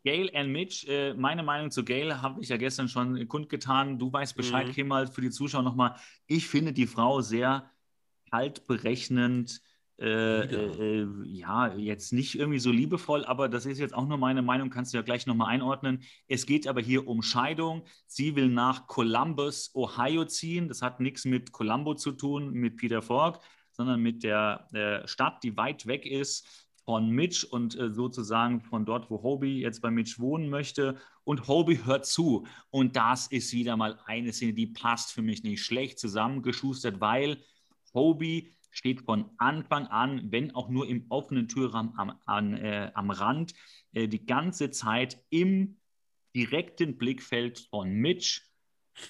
[0.04, 4.00] Gail and Mitch, äh, meine Meinung zu Gail habe ich ja gestern schon kundgetan.
[4.00, 4.72] Du weißt Bescheid, mhm.
[4.72, 5.96] Kim, für die Zuschauer nochmal.
[6.28, 7.70] Ich finde die Frau sehr
[8.32, 9.62] kalt berechnend,
[10.00, 14.44] äh, äh, ja, jetzt nicht irgendwie so liebevoll, aber das ist jetzt auch nur meine
[14.44, 16.04] Meinung, kannst du ja gleich nochmal einordnen.
[16.28, 17.84] Es geht aber hier um Scheidung.
[18.06, 20.68] Sie will nach Columbus, Ohio ziehen.
[20.68, 23.40] Das hat nichts mit Columbo zu tun, mit Peter Falk,
[23.72, 28.86] sondern mit der äh, Stadt, die weit weg ist von Mitch und äh, sozusagen von
[28.86, 30.96] dort, wo Hobie jetzt bei Mitch wohnen möchte.
[31.24, 32.46] Und Hobie hört zu.
[32.70, 37.44] Und das ist wieder mal eine Szene, die passt für mich nicht schlecht zusammengeschustert, weil
[37.94, 43.10] Hobie steht von Anfang an, wenn auch nur im offenen Türrahmen am, an, äh, am
[43.10, 43.56] Rand,
[43.94, 45.78] äh, die ganze Zeit im
[46.36, 48.44] direkten Blickfeld von Mitch,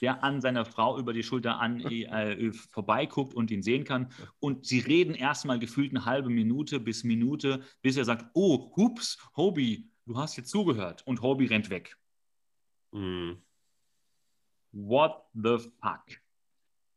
[0.01, 2.03] der an seiner Frau über die Schulter an, äh,
[2.33, 4.09] äh, vorbeiguckt und ihn sehen kann.
[4.39, 9.17] Und sie reden erstmal gefühlt eine halbe Minute bis Minute, bis er sagt, oh, hups,
[9.35, 11.05] Hobie, du hast jetzt zugehört.
[11.05, 11.97] Und Hobie rennt weg.
[12.91, 13.33] Mm.
[14.71, 16.05] What the fuck?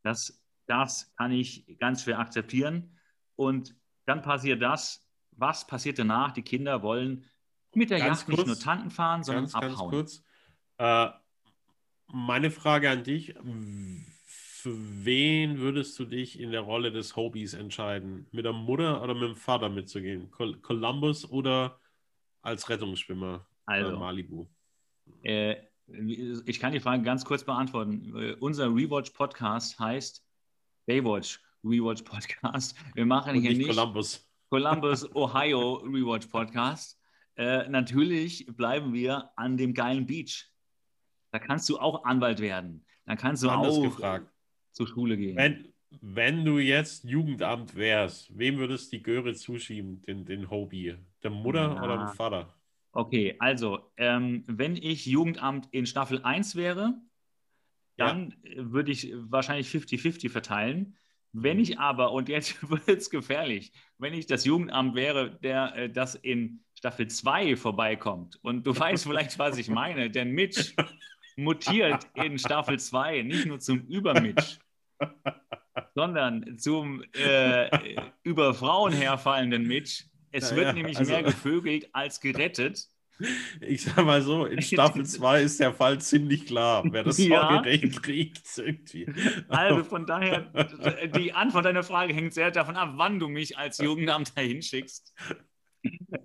[0.02, 0.39] Das
[0.70, 2.96] das kann ich ganz schwer akzeptieren.
[3.36, 3.74] Und
[4.06, 5.06] dann passiert das.
[5.32, 6.32] Was passiert danach?
[6.32, 7.24] Die Kinder wollen
[7.74, 9.90] mit der ganz Yacht kurz, nicht nur Tanken fahren, sondern ganz, abhauen.
[9.90, 10.24] Ganz kurz.
[10.78, 11.08] Äh,
[12.06, 13.34] meine Frage an dich:
[14.26, 18.26] Für wen würdest du dich in der Rolle des Hobies entscheiden?
[18.30, 20.30] Mit der Mutter oder mit dem Vater mitzugehen?
[20.30, 21.78] Col Columbus oder
[22.42, 24.46] als Rettungsschwimmer also, Malibu?
[25.22, 25.56] Äh,
[26.46, 28.14] ich kann die Frage ganz kurz beantworten.
[28.16, 30.24] Äh, unser Rewatch-Podcast heißt
[30.90, 32.74] Baywatch Rewatch Podcast.
[32.94, 34.28] Wir machen Und hier nicht, Columbus.
[34.48, 36.98] Columbus, Ohio Rewatch Podcast.
[37.36, 40.50] Äh, natürlich bleiben wir an dem geilen Beach.
[41.30, 42.84] Da kannst du auch Anwalt werden.
[43.06, 44.32] Da kannst du Anders auch gefragt.
[44.72, 45.36] zur Schule gehen.
[45.36, 50.96] Wenn, wenn du jetzt Jugendamt wärst, wem würdest du die Göre zuschieben, den, den Hobie?
[51.22, 51.84] Der Mutter Na.
[51.84, 52.52] oder dem Vater?
[52.90, 57.00] Okay, also, ähm, wenn ich Jugendamt in Staffel 1 wäre,
[58.00, 58.72] dann ja.
[58.72, 60.96] würde ich wahrscheinlich 50-50 verteilen.
[61.32, 61.62] Wenn mhm.
[61.62, 66.14] ich aber, und jetzt wird es gefährlich, wenn ich das Jugendamt wäre, der äh, das
[66.14, 70.74] in Staffel 2 vorbeikommt, und du weißt vielleicht, was ich meine, denn Mitch
[71.36, 74.58] mutiert in Staffel 2 nicht nur zum Übermitch,
[75.94, 80.04] sondern zum äh, über Frauen herfallenden Mitch.
[80.32, 82.86] Es ja, wird ja, nämlich also, mehr gevögelt als gerettet.
[83.60, 87.62] Ich sag mal so, in Staffel 2 ist der Fall ziemlich klar, wer das ja.
[87.62, 88.58] kriegt.
[88.58, 89.06] Irgendwie.
[89.48, 90.42] Also von daher,
[91.14, 95.14] die Antwort deiner Frage hängt sehr davon ab, wann du mich als Jugendamt dahin schickst.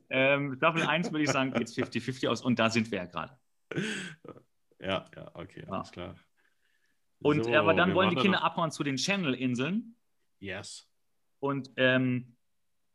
[0.10, 3.06] ähm, Staffel 1 würde ich sagen, geht es 50-50 aus und da sind wir ja
[3.06, 3.38] gerade.
[4.80, 5.74] Ja, ja, okay, ja.
[5.74, 6.16] alles klar.
[7.20, 9.96] Und so, aber dann wollen die Kinder abhauen zu den Channel-Inseln.
[10.40, 10.88] Yes.
[11.40, 12.36] Und ähm,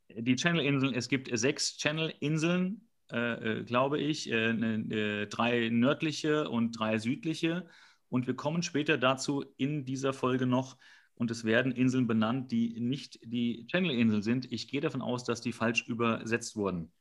[0.09, 6.73] die Channel-Inseln, es gibt sechs Channel-Inseln, äh, äh, glaube ich, äh, ne, drei nördliche und
[6.73, 7.67] drei südliche.
[8.09, 10.77] Und wir kommen später dazu in dieser Folge noch.
[11.15, 14.51] Und es werden Inseln benannt, die nicht die Channel-Inseln sind.
[14.53, 16.93] Ich gehe davon aus, dass die falsch übersetzt wurden.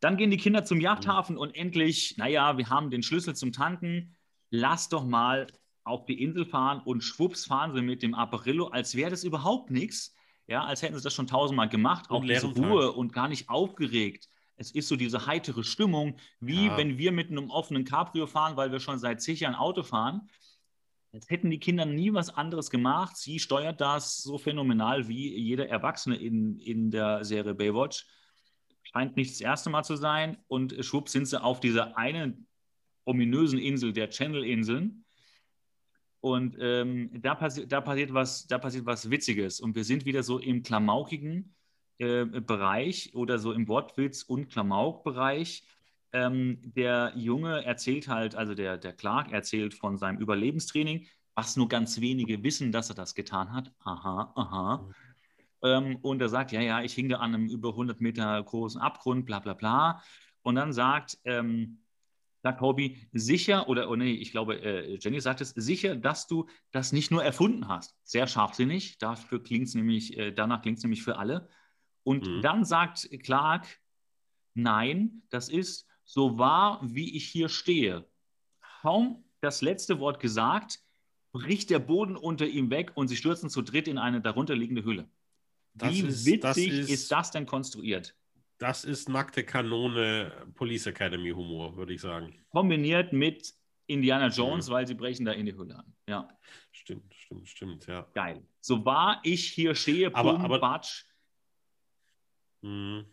[0.00, 4.14] Dann gehen die Kinder zum Yachthafen und endlich, naja, wir haben den Schlüssel zum Tanken.
[4.50, 5.46] Lass doch mal
[5.82, 9.70] auf die Insel fahren und schwupps fahren sie mit dem Apparillo, als wäre das überhaupt
[9.70, 10.14] nichts.
[10.46, 14.28] Ja, als hätten sie das schon tausendmal gemacht, auch diese Ruhe und gar nicht aufgeregt.
[14.56, 16.76] Es ist so diese heitere Stimmung, wie ja.
[16.76, 20.28] wenn wir mit einem offenen Cabrio fahren, weil wir schon seit zig Jahren Auto fahren.
[21.12, 23.16] Jetzt hätten die Kinder nie was anderes gemacht.
[23.16, 28.06] Sie steuert das so phänomenal wie jeder Erwachsene in, in der Serie Baywatch.
[28.82, 30.38] Scheint nicht das erste Mal zu sein.
[30.48, 32.48] Und schwupp sind sie auf dieser einen
[33.04, 35.04] ominösen Insel der Channel-Inseln.
[36.20, 39.60] Und ähm, da, passi da, passiert was, da passiert was Witziges.
[39.60, 41.54] Und wir sind wieder so im klamaukigen
[41.98, 45.64] Bereich oder so im Wortwitz- und Klamauk-Bereich.
[46.12, 51.68] Ähm, der Junge erzählt halt, also der, der Clark erzählt von seinem Überlebenstraining, was nur
[51.68, 53.72] ganz wenige wissen, dass er das getan hat.
[53.80, 54.88] Aha, aha.
[55.62, 58.80] Ähm, und er sagt, ja, ja, ich hing da an einem über 100 Meter großen
[58.80, 60.02] Abgrund, bla, bla, bla.
[60.42, 61.78] Und dann sagt, ähm,
[62.42, 66.46] sagt Hobie, sicher, oder oh nee, ich glaube, äh, Jenny sagt es, sicher, dass du
[66.70, 67.96] das nicht nur erfunden hast.
[68.04, 71.48] Sehr scharfsinnig, dafür klingt's nämlich, äh, danach klingt es nämlich für alle.
[72.04, 72.42] Und mhm.
[72.42, 73.66] dann sagt Clark,
[74.54, 78.06] nein, das ist so wahr, wie ich hier stehe.
[78.82, 80.80] Kaum das letzte Wort gesagt,
[81.32, 85.08] bricht der Boden unter ihm weg und sie stürzen zu dritt in eine darunterliegende Hülle.
[85.74, 88.14] Das wie ist, witzig das ist, ist das denn konstruiert?
[88.58, 92.38] Das ist nackte Kanone Police Academy Humor, würde ich sagen.
[92.50, 93.52] Kombiniert mit
[93.86, 94.72] Indiana Jones, mhm.
[94.72, 95.92] weil sie brechen da in die Hülle an.
[96.08, 96.28] Ja.
[96.70, 98.06] Stimmt, stimmt, stimmt, ja.
[98.14, 98.46] Geil.
[98.60, 101.04] So wahr ich hier stehe, aber, Pum, aber Batsch.
[102.64, 103.04] Mhm.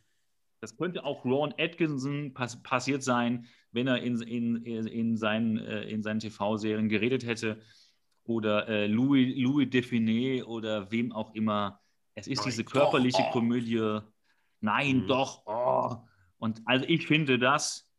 [0.61, 5.83] Das könnte auch Ron Atkinson pass passiert sein, wenn er in, in, in, seinen, äh,
[5.83, 7.59] in seinen TV-Serien geredet hätte.
[8.23, 11.81] Oder äh, Louis, Louis Define oder wem auch immer.
[12.13, 13.31] Es ist Nein, diese körperliche doch, oh.
[13.31, 13.99] Komödie
[14.59, 15.07] nein, mhm.
[15.07, 15.97] doch, oh.
[16.37, 17.89] Und also ich finde das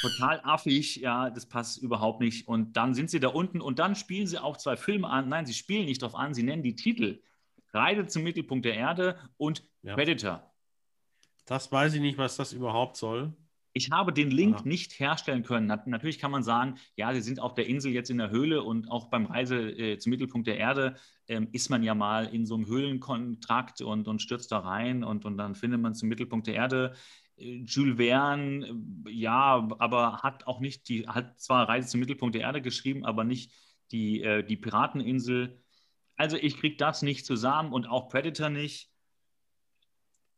[0.00, 2.48] total affig, ja, das passt überhaupt nicht.
[2.48, 5.28] Und dann sind sie da unten und dann spielen sie auch zwei Filme an.
[5.28, 7.20] Nein, sie spielen nicht drauf an, sie nennen die Titel.
[7.72, 9.94] Reise zum Mittelpunkt der Erde und ja.
[9.94, 10.50] Predator.
[11.46, 13.34] Das weiß ich nicht, was das überhaupt soll.
[13.72, 14.66] Ich habe den Link ja.
[14.66, 15.66] nicht herstellen können.
[15.66, 18.90] Natürlich kann man sagen, ja, sie sind auf der Insel jetzt in der Höhle und
[18.90, 20.96] auch beim Reise äh, zum Mittelpunkt der Erde
[21.28, 25.24] ähm, ist man ja mal in so einem Höhlenkontrakt und, und stürzt da rein und,
[25.24, 26.94] und dann findet man zum Mittelpunkt der Erde.
[27.36, 28.66] Äh, Jules Verne,
[29.06, 33.04] äh, ja, aber hat auch nicht die, hat zwar Reise zum Mittelpunkt der Erde geschrieben,
[33.04, 33.52] aber nicht
[33.92, 35.62] die, äh, die Pirateninsel.
[36.20, 38.90] Also ich kriege das nicht zusammen und auch Predator nicht.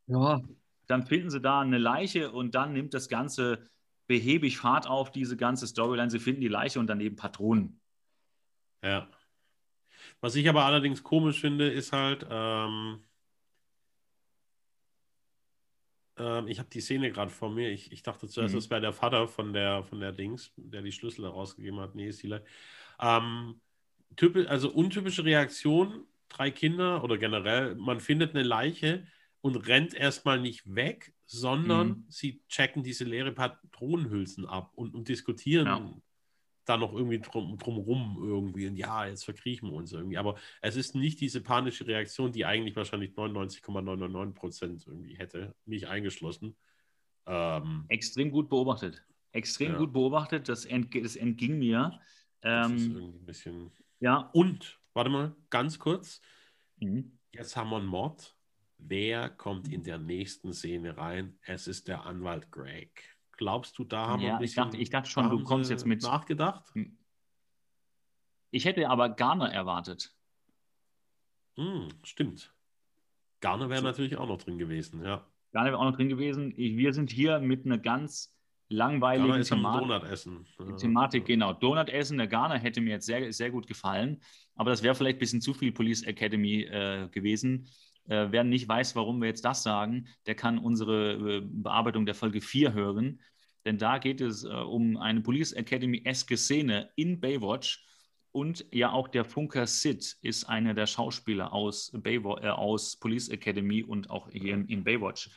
[0.06, 0.40] Ja,
[0.86, 3.68] dann finden sie da eine Leiche und dann nimmt das Ganze
[4.06, 6.08] behäbig Fahrt auf, diese ganze Storyline.
[6.08, 7.80] Sie finden die Leiche und daneben Patronen.
[8.80, 9.10] Ja.
[10.20, 13.02] Was ich aber allerdings komisch finde, ist halt, ähm,
[16.16, 17.70] ähm, ich habe die Szene gerade vor mir.
[17.70, 18.58] Ich, ich dachte zuerst, mhm.
[18.58, 21.96] das wäre der Vater von der, von der Dings, der die Schlüssel herausgegeben hat.
[21.96, 22.44] Nee, ist die Leiche.
[23.00, 23.60] Ähm,
[24.16, 29.06] typisch, also untypische Reaktion, drei Kinder oder generell, man findet eine Leiche,
[29.42, 32.04] und rennt erstmal nicht weg, sondern mhm.
[32.08, 35.94] sie checken diese leere Patronenhülsen ab und, und diskutieren ja.
[36.64, 38.68] da noch irgendwie drum, drumrum irgendwie.
[38.68, 40.16] Und ja, jetzt verkriechen wir uns irgendwie.
[40.16, 45.88] Aber es ist nicht diese panische Reaktion, die eigentlich wahrscheinlich 99,999 Prozent irgendwie hätte, mich
[45.88, 46.54] eingeschlossen.
[47.26, 49.04] Ähm, Extrem gut beobachtet.
[49.32, 49.78] Extrem ja.
[49.78, 50.48] gut beobachtet.
[50.48, 51.98] Das, ent, das entging mir.
[52.42, 53.70] Das ähm, ist irgendwie ein bisschen.
[54.02, 54.30] Ja.
[54.32, 56.20] Und, warte mal, ganz kurz.
[56.78, 57.18] Mhm.
[57.32, 58.36] Jetzt haben wir einen Mord
[58.84, 61.38] Wer kommt in der nächsten Szene rein?
[61.42, 63.16] Es ist der Anwalt Greg.
[63.30, 65.70] Glaubst du, da haben ja, wir ein bisschen, ich dachte, ich dachte schon, du kommst
[65.70, 66.02] jetzt mit.
[66.02, 66.72] Nachgedacht?
[68.50, 70.16] Ich hätte aber Garner erwartet.
[71.54, 72.52] Hm, stimmt.
[73.40, 73.86] Garner wäre so.
[73.86, 75.26] natürlich auch noch drin gewesen, ja.
[75.52, 76.56] Garner wäre auch noch drin gewesen.
[76.56, 78.34] Wir sind hier mit einer ganz
[78.72, 79.88] langweiligen Thematik.
[79.88, 80.46] Donut essen.
[80.78, 81.52] Thematik, genau.
[81.52, 84.20] Donut essen, der Garner hätte mir jetzt sehr, sehr gut gefallen.
[84.54, 87.68] Aber das wäre vielleicht ein bisschen zu viel Police Academy äh, gewesen.
[88.08, 92.14] Äh, wer nicht weiß, warum wir jetzt das sagen, der kann unsere äh, Bearbeitung der
[92.14, 93.20] Folge 4 hören.
[93.64, 97.86] Denn da geht es äh, um eine Police Academy-eske Szene in Baywatch.
[98.32, 103.28] Und ja, auch der Funker Sid ist einer der Schauspieler aus, Baywo äh, aus Police
[103.28, 105.30] Academy und auch hier in, in Baywatch.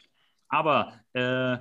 [0.47, 1.57] Aber äh,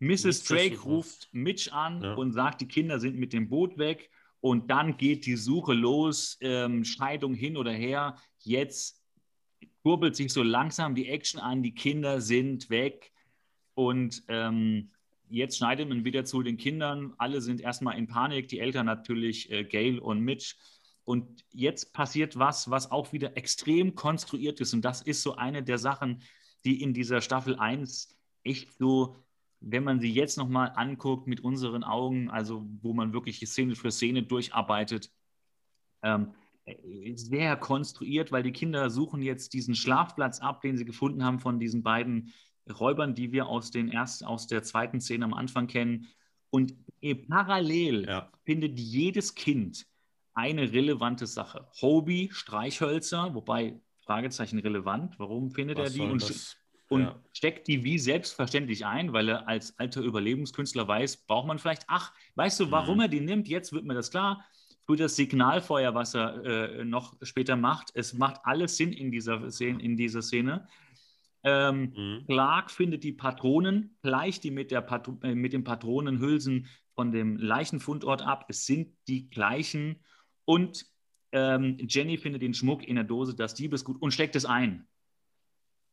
[0.00, 0.44] Mrs.
[0.44, 2.14] Drake ruft Mitch an ja.
[2.14, 4.10] und sagt, die Kinder sind mit dem Boot weg.
[4.40, 8.16] Und dann geht die Suche los, ähm, Scheidung hin oder her.
[8.38, 9.02] Jetzt
[9.82, 13.12] kurbelt sich so langsam die Action an, die Kinder sind weg.
[13.74, 14.90] Und ähm,
[15.28, 17.12] jetzt schneidet man wieder zu den Kindern.
[17.18, 20.56] Alle sind erstmal in Panik, die Eltern natürlich, äh, Gail und Mitch.
[21.04, 24.72] Und jetzt passiert was, was auch wieder extrem konstruiert ist.
[24.72, 26.22] Und das ist so eine der Sachen,
[26.64, 29.16] die in dieser Staffel 1 echt so,
[29.60, 33.90] wenn man sie jetzt nochmal anguckt mit unseren Augen, also wo man wirklich Szene für
[33.90, 35.10] Szene durcharbeitet,
[36.02, 36.32] ähm,
[37.14, 41.58] sehr konstruiert, weil die Kinder suchen jetzt diesen Schlafplatz ab, den sie gefunden haben von
[41.58, 42.32] diesen beiden
[42.78, 46.06] Räubern, die wir aus, den ersten, aus der zweiten Szene am Anfang kennen.
[46.50, 46.74] Und
[47.28, 48.30] parallel ja.
[48.44, 49.86] findet jedes Kind
[50.34, 51.66] eine relevante Sache.
[51.80, 56.56] Hobie, Streichhölzer, wobei Fragezeichen relevant, warum findet Was er die und, das?
[56.90, 57.20] Und ja.
[57.32, 62.12] steckt die wie selbstverständlich ein, weil er als alter Überlebenskünstler weiß, braucht man vielleicht, ach,
[62.34, 63.02] weißt du, warum mhm.
[63.02, 63.46] er die nimmt?
[63.48, 64.44] Jetzt wird mir das klar.
[64.86, 69.50] Für das Signalfeuer, was er äh, noch später macht, es macht alles Sinn in dieser
[69.52, 69.80] Szene.
[69.80, 70.66] In dieser Szene.
[71.44, 72.24] Ähm, mhm.
[72.26, 77.36] Clark findet die Patronen, gleicht die mit, der Pat äh, mit den Patronenhülsen von dem
[77.36, 78.46] Leichenfundort ab.
[78.48, 80.04] Es sind die gleichen.
[80.44, 80.86] Und
[81.30, 84.88] ähm, Jenny findet den Schmuck in der Dose, das Diebesgut, und steckt es ein.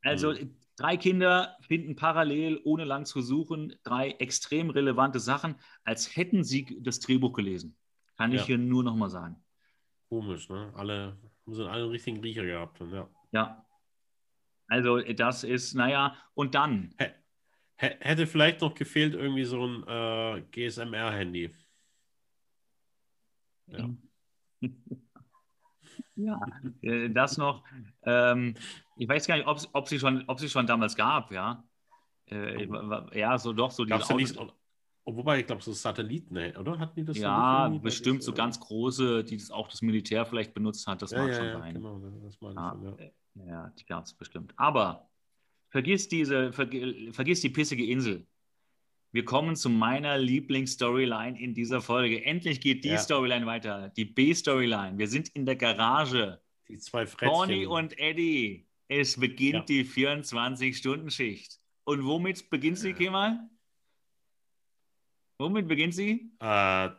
[0.02, 0.56] Also mhm.
[0.78, 6.80] Drei Kinder finden parallel, ohne lang zu suchen, drei extrem relevante Sachen, als hätten sie
[6.82, 7.76] das Drehbuch gelesen.
[8.16, 8.40] Kann ja.
[8.40, 9.44] ich hier nur nochmal sagen.
[10.10, 10.72] Komisch, ne?
[10.76, 12.80] Alle sind alle einen richtigen Riecher gehabt.
[12.80, 13.10] ja.
[13.32, 13.64] ja.
[14.70, 16.94] Also das ist, naja, und dann.
[17.80, 21.54] Hätte vielleicht noch gefehlt irgendwie so ein äh, GSMR-Handy.
[23.68, 23.90] Ja.
[26.18, 26.40] ja,
[26.82, 27.64] äh, das noch.
[28.04, 28.56] Ähm,
[28.98, 31.64] ich weiß gar nicht, ob, ob, sie schon, ob sie schon damals gab, ja.
[32.26, 33.16] Äh, oh.
[33.16, 34.38] ja, so doch, so die nicht,
[35.10, 36.80] Wobei, ich glaube, so Satelliten, oder?
[36.80, 37.18] Hatten die das?
[37.18, 41.02] Ja, bestimmt so ganz große, die das auch das Militär vielleicht benutzt hat.
[41.02, 41.74] Das ja, mag ja, schon ja, sein.
[41.76, 42.76] Genau, das ja.
[42.76, 43.46] Schon, ja.
[43.46, 44.54] Ja, die gab es bestimmt.
[44.58, 45.08] Aber
[45.70, 46.68] vergiss diese, ver,
[47.12, 48.28] vergiss die pissige Insel.
[49.12, 52.26] Wir kommen zu meiner Lieblingsstoryline in dieser Folge.
[52.26, 52.98] Endlich geht die ja.
[52.98, 53.90] Storyline weiter.
[53.90, 54.98] Die B-Storyline.
[54.98, 56.42] Wir sind in der Garage.
[56.68, 57.34] Die zwei Frettchen.
[57.34, 58.68] Tony und Eddie.
[58.90, 59.84] Es beginnt ja.
[59.84, 61.60] die 24-Stunden-Schicht.
[61.86, 63.50] Und womit beginnt sie, Kemal?
[65.40, 66.32] Womit beginnt sie?
[66.40, 66.90] Äh,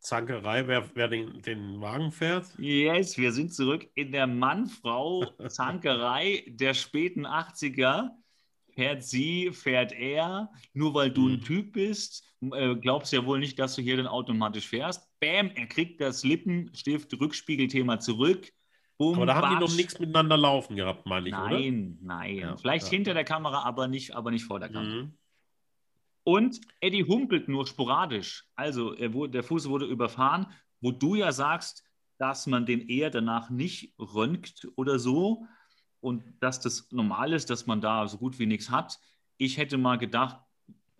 [0.00, 2.46] Zankerei, wer, wer den, den Wagen fährt?
[2.58, 8.10] Yes, wir sind zurück in der Mann-Frau-Zankerei der späten 80er.
[8.74, 11.40] Fährt sie, fährt er, nur weil du ein hm.
[11.42, 15.08] Typ bist, äh, glaubst ja wohl nicht, dass du hier dann automatisch fährst.
[15.20, 18.52] Bam, er kriegt das Lippenstift-Rückspiegelthema zurück.
[18.98, 21.60] Boom, aber da haben die noch nichts miteinander laufen gehabt, meine ich, nein, oder?
[21.60, 22.36] Nein, nein.
[22.36, 22.90] Ja, Vielleicht ja.
[22.90, 25.04] hinter der Kamera, aber nicht, aber nicht vor der Kamera.
[25.04, 25.18] Mhm.
[26.24, 28.46] Und Eddie humpelt nur sporadisch.
[28.54, 30.46] Also wurde, der Fuß wurde überfahren,
[30.80, 31.84] wo du ja sagst,
[32.18, 35.46] dass man den eher danach nicht röntgt oder so
[36.04, 39.00] und dass das normal ist, dass man da so gut wie nichts hat.
[39.38, 40.38] Ich hätte mal gedacht,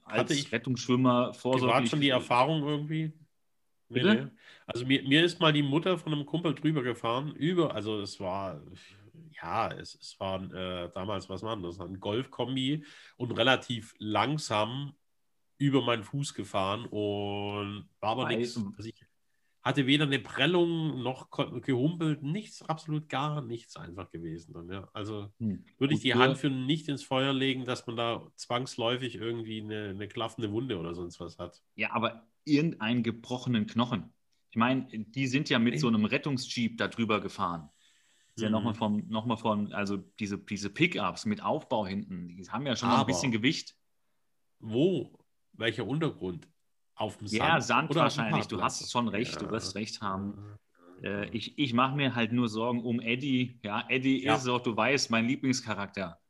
[0.03, 1.83] als ich Rettungsschwimmer vorsorglich...
[1.83, 3.12] War schon die Erfahrung irgendwie?
[3.88, 4.27] Nee,
[4.67, 8.19] Also mir, mir ist mal die Mutter von einem Kumpel drüber gefahren, über, also es
[8.19, 8.61] war,
[9.40, 12.85] ja, es, es war äh, damals, was war das, ein Golfkombi
[13.17, 14.95] und relativ langsam
[15.59, 18.59] über meinen Fuß gefahren und war aber nichts.
[18.79, 18.95] Ich
[19.64, 21.31] hatte weder eine Prellung noch
[21.62, 24.53] gehumpelt, nichts, absolut gar nichts einfach gewesen.
[24.53, 24.88] Dann, ja.
[24.92, 25.64] Also hm.
[25.79, 29.88] würde ich die Hand für nicht ins Feuer legen, dass man da zwangsläufig irgendwie eine,
[29.88, 31.62] eine klaffende Wunde oder sonst was hat.
[31.74, 34.12] Ja, aber irgendeinen gebrochenen Knochen.
[34.50, 37.70] Ich meine, die sind ja mit so einem Rettungsjeep da drüber gefahren.
[38.37, 38.79] ist ja nochmal mhm.
[38.79, 42.90] vom, noch mal von, also diese, diese Pickups mit Aufbau hinten, die haben ja schon
[42.90, 43.74] ein bisschen Gewicht.
[44.61, 45.18] Wo?
[45.57, 46.48] welcher Untergrund?
[46.96, 47.40] Auf dem Sand?
[47.40, 48.46] Ja, Sand wahrscheinlich.
[48.46, 49.38] Du hast schon recht, ja.
[49.40, 50.59] du wirst recht haben.
[51.02, 53.59] Äh, ich ich mache mir halt nur Sorgen um Eddie.
[53.62, 54.37] Ja, Eddie ja.
[54.37, 56.20] ist auch, du weißt, mein Lieblingscharakter.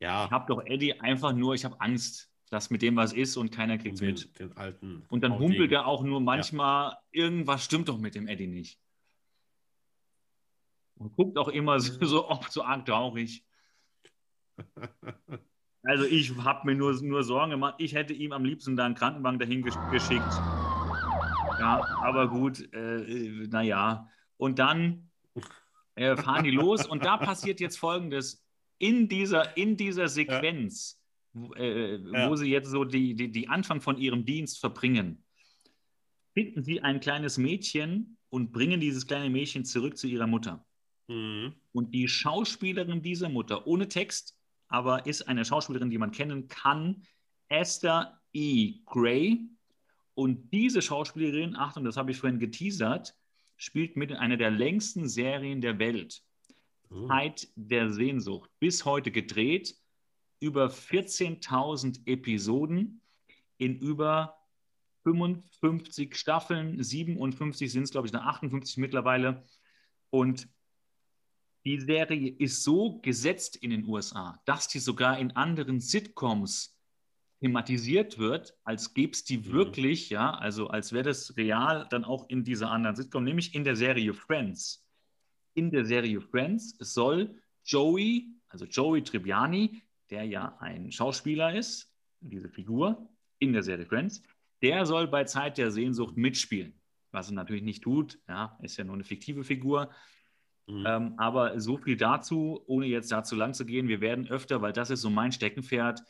[0.00, 0.24] Ja.
[0.26, 3.50] Ich habe doch Eddie einfach nur, ich habe Angst, dass mit dem was ist und
[3.50, 4.38] keiner kriegt es mit.
[4.38, 6.98] Den alten und dann humpelt er auch nur manchmal, ja.
[7.10, 8.80] irgendwas stimmt doch mit dem Eddie nicht.
[10.96, 13.44] Und guckt auch immer so, so oft so arg traurig.
[15.84, 17.74] Also ich habe mir nur, nur Sorgen gemacht.
[17.78, 20.32] Ich hätte ihm am liebsten da einen Krankenwagen dahin gesch geschickt.
[21.58, 24.08] Ja, aber gut, äh, naja.
[24.38, 25.10] Und dann
[25.94, 28.42] äh, fahren die los und da passiert jetzt Folgendes.
[28.78, 31.00] In dieser, in dieser Sequenz,
[31.34, 31.54] ja.
[31.56, 32.28] äh, ja.
[32.28, 35.22] wo sie jetzt so die, die, die Anfang von ihrem Dienst verbringen,
[36.32, 40.66] finden sie ein kleines Mädchen und bringen dieses kleine Mädchen zurück zu ihrer Mutter.
[41.08, 41.54] Mhm.
[41.72, 44.36] Und die Schauspielerin dieser Mutter, ohne Text,
[44.74, 47.04] aber ist eine Schauspielerin, die man kennen kann,
[47.48, 48.80] Esther E.
[48.86, 49.48] Gray.
[50.14, 53.14] Und diese Schauspielerin, Achtung, das habe ich vorhin geteasert,
[53.56, 56.24] spielt mit in einer der längsten Serien der Welt.
[56.90, 57.06] Oh.
[57.06, 58.50] Zeit der Sehnsucht.
[58.58, 59.76] Bis heute gedreht,
[60.40, 63.00] über 14.000 Episoden
[63.58, 64.36] in über
[65.04, 69.44] 55 Staffeln, 57 sind es, glaube ich, 58 mittlerweile.
[70.10, 70.48] Und
[71.64, 76.74] die Serie ist so gesetzt in den USA, dass die sogar in anderen Sitcoms
[77.40, 79.52] thematisiert wird, als gäbe es die mhm.
[79.52, 83.64] wirklich, ja, also als wäre das real dann auch in dieser anderen Sitcom, nämlich in
[83.64, 84.86] der Serie Friends.
[85.54, 92.48] In der Serie Friends soll Joey, also Joey Tribbiani, der ja ein Schauspieler ist, diese
[92.48, 93.08] Figur
[93.38, 94.22] in der Serie Friends,
[94.62, 96.80] der soll bei Zeit der Sehnsucht mitspielen.
[97.10, 99.90] Was er natürlich nicht tut, ja, ist ja nur eine fiktive Figur.
[100.66, 100.84] Mhm.
[100.86, 103.88] Ähm, aber so viel dazu, ohne jetzt da zu lang zu gehen.
[103.88, 106.02] Wir werden öfter, weil das ist so mein Steckenpferd,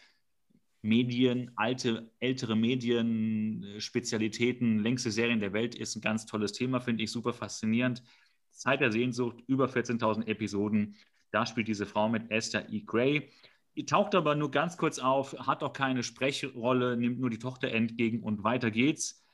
[0.83, 7.03] Medien, alte, ältere Medien, Spezialitäten, längste Serien der Welt ist ein ganz tolles Thema, finde
[7.03, 8.03] ich super faszinierend.
[8.51, 10.97] Zeit der Sehnsucht, über 14.000 Episoden.
[11.31, 12.83] Da spielt diese Frau mit Esther E.
[12.83, 13.31] Gray.
[13.77, 17.73] Die taucht aber nur ganz kurz auf, hat auch keine Sprechrolle, nimmt nur die Tochter
[17.73, 19.25] entgegen und weiter geht's.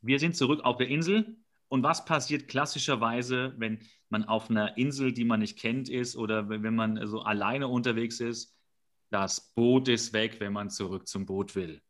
[0.00, 1.36] Wir sind zurück auf der Insel.
[1.68, 6.48] Und was passiert klassischerweise, wenn man auf einer Insel, die man nicht kennt, ist oder
[6.48, 8.54] wenn man so alleine unterwegs ist?
[9.10, 11.80] Das Boot ist weg, wenn man zurück zum Boot will.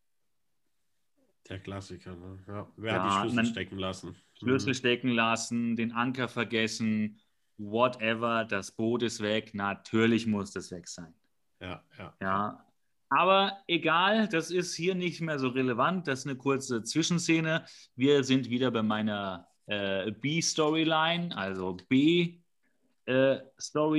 [1.49, 2.39] Der Klassiker, ne?
[2.49, 2.69] Ja.
[2.77, 4.17] Wer ja, hat die Schlüssel stecken lassen?
[4.35, 4.75] Schlüssel mhm.
[4.75, 7.21] stecken lassen, den Anker vergessen,
[7.57, 9.55] whatever, das Boot ist weg.
[9.55, 11.15] Natürlich muss das weg sein.
[11.61, 12.15] Ja, ja.
[12.21, 12.67] Ja.
[13.09, 16.09] Aber egal, das ist hier nicht mehr so relevant.
[16.09, 17.65] Das ist eine kurze Zwischenszene.
[17.95, 22.39] Wir sind wieder bei meiner äh, B-Storyline, also B-Story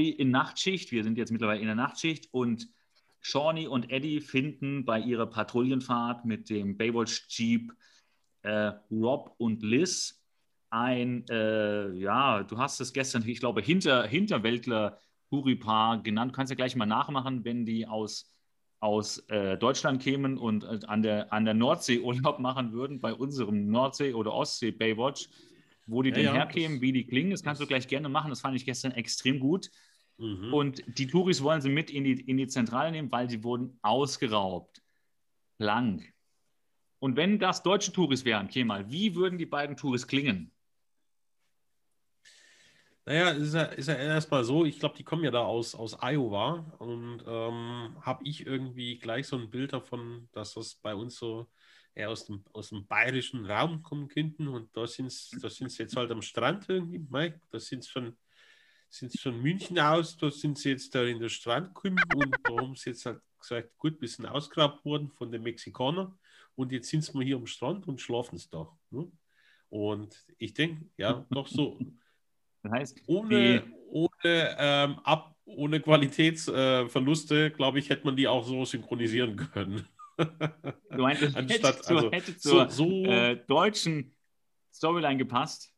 [0.09, 0.91] äh, in Nachtschicht.
[0.91, 2.67] Wir sind jetzt mittlerweile in der Nachtschicht und
[3.21, 7.73] Shawnee und Eddie finden bei ihrer Patrouillenfahrt mit dem Baywatch Jeep
[8.43, 10.23] äh, Rob und Liz
[10.69, 14.99] ein, äh, ja, du hast es gestern, ich glaube, Hinter, Hinterwäldler
[15.29, 16.31] Puripaar genannt.
[16.31, 18.33] Du kannst ja gleich mal nachmachen, wenn die aus,
[18.79, 23.13] aus äh, Deutschland kämen und äh, an, der, an der Nordsee Urlaub machen würden, bei
[23.13, 25.29] unserem Nordsee- oder Ostsee-Baywatch,
[25.87, 27.31] wo die ja, denn ja, herkämen, wie die klingen.
[27.31, 28.29] Das kannst du gleich gerne machen.
[28.29, 29.71] Das fand ich gestern extrem gut.
[30.17, 30.53] Mhm.
[30.53, 33.79] Und die Touris wollen sie mit in die, in die Zentrale nehmen, weil sie wurden
[33.81, 34.81] ausgeraubt.
[35.57, 36.05] Lang.
[36.99, 40.51] Und wenn das deutsche Touris wären, Kemal, wie würden die beiden Touris klingen?
[43.05, 45.97] Naja, ist ja, ist ja erstmal so, ich glaube, die kommen ja da aus, aus
[46.01, 51.15] Iowa und ähm, habe ich irgendwie gleich so ein Bild davon, dass das bei uns
[51.15, 51.47] so
[52.05, 56.11] aus dem, aus dem bayerischen Raum kommen könnten und da sind sie da jetzt halt
[56.11, 58.17] am Strand irgendwie, Mike, da sind sie von,
[58.89, 62.35] sind sie von München aus, da sind sie jetzt da in der Strand gekommen und
[62.43, 66.17] da haben sie jetzt halt gesagt, gut, wir sind ausgeraubt worden von den Mexikanern
[66.55, 68.67] und jetzt sind sie mal hier am Strand und schlafen es da.
[68.89, 69.11] Ne?
[69.69, 71.77] Und ich denke, ja, doch so
[72.63, 78.43] das heißt, ohne, ohne, ähm, ab, ohne Qualitätsverluste, äh, glaube ich, hätte man die auch
[78.43, 79.87] so synchronisieren können.
[80.17, 84.15] Du meinst, das Anstatt, hätte, also, hätte zur so, so äh, deutschen
[84.73, 85.73] Storyline gepasst?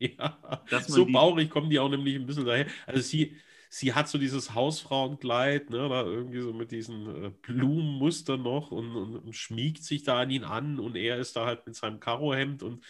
[0.00, 2.68] Ja, so baurig kommen die auch nämlich ein bisschen daher.
[2.86, 3.36] Also sie,
[3.68, 8.94] sie hat so dieses Hausfrauenkleid, ne, da irgendwie so mit diesen äh, Blumenmustern noch und,
[8.94, 11.98] und, und, schmiegt sich da an ihn an und er ist da halt mit seinem
[11.98, 12.84] Karohemd und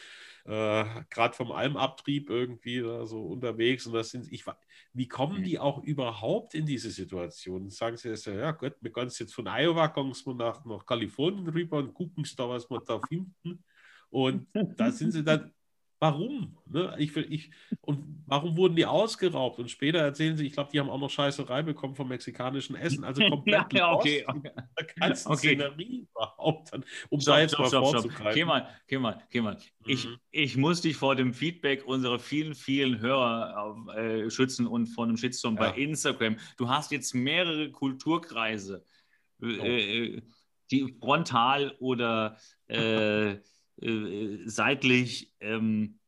[0.49, 3.87] äh, gerade vom Almabtrieb irgendwie da so unterwegs.
[3.87, 4.45] Und das sind, ich,
[4.95, 7.69] wie kommen die auch überhaupt in diese Situation?
[7.69, 11.47] Sagen sie jetzt, ja Gott, wir können jetzt von Iowa kommen wir nach, nach Kalifornien
[11.49, 13.63] rüber und gucken da, was wir da finden.
[14.09, 15.53] Und da sind sie dann
[16.01, 16.57] Warum?
[16.67, 16.95] Ne?
[16.99, 19.59] Ich, ich, und warum wurden die ausgeraubt?
[19.59, 23.03] Und später erzählen sie, ich glaube, die haben auch noch Scheißerei bekommen vom mexikanischen Essen.
[23.03, 24.53] Also komplett ja, okay, okay.
[24.79, 25.57] der ganzen okay.
[25.57, 26.73] Szenerie überhaupt,
[27.09, 28.35] um stopp, da jetzt stopp, mal stopp, vorzugreifen.
[28.35, 29.55] Geh mal, geh mal, geh mal.
[29.55, 29.61] Mhm.
[29.87, 35.05] Ich, ich muss dich vor dem Feedback unserer vielen, vielen Hörer äh, schützen und vor
[35.05, 35.63] einem Shitstorm ja.
[35.63, 36.37] bei Instagram.
[36.59, 38.85] Du hast jetzt mehrere Kulturkreise,
[39.43, 39.65] äh, oh.
[39.65, 40.23] äh,
[40.71, 42.37] die frontal oder
[42.69, 43.37] äh,
[43.81, 45.99] äh, seitlich ähm,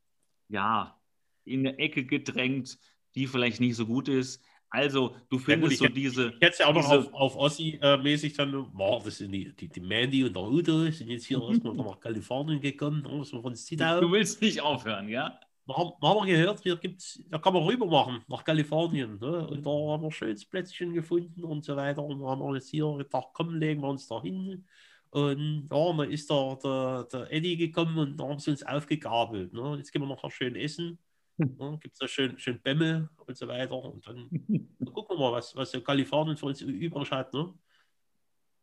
[0.48, 1.00] ja,
[1.44, 2.78] in der Ecke gedrängt,
[3.14, 4.42] die vielleicht nicht so gut ist.
[4.72, 6.28] Also, du findest ja, gut, so diese.
[6.28, 9.68] Ich hätte ja auch diese, noch auf, auf Ossi-mäßig dann, boah, das sind die, die,
[9.68, 14.00] die Mandy und der Udo, sind jetzt hier erstmal nach Kalifornien gekommen, von.
[14.00, 15.40] Du willst nicht aufhören, ja?
[15.66, 19.18] Da haben, da haben wir gehört, hier gibt's, da kann man rüber machen nach Kalifornien.
[19.20, 19.46] Ne?
[19.46, 22.02] Und da haben wir ein schönes Plätzchen gefunden und so weiter.
[22.02, 24.64] Und da haben wir jetzt hier gedacht, komm, legen wir uns da hin.
[25.10, 29.52] Und ja, dann ist der, der, der Eddie gekommen und da haben sie uns aufgegabelt.
[29.52, 29.76] Ne?
[29.78, 30.98] Jetzt gehen wir noch schön essen.
[31.36, 33.74] Ja, Gibt es da schön, schön Bämmel und so weiter.
[33.74, 34.28] Und dann,
[34.78, 37.32] dann gucken wir mal, was, was der Kalifornien für uns übrig hat.
[37.32, 37.52] Ne?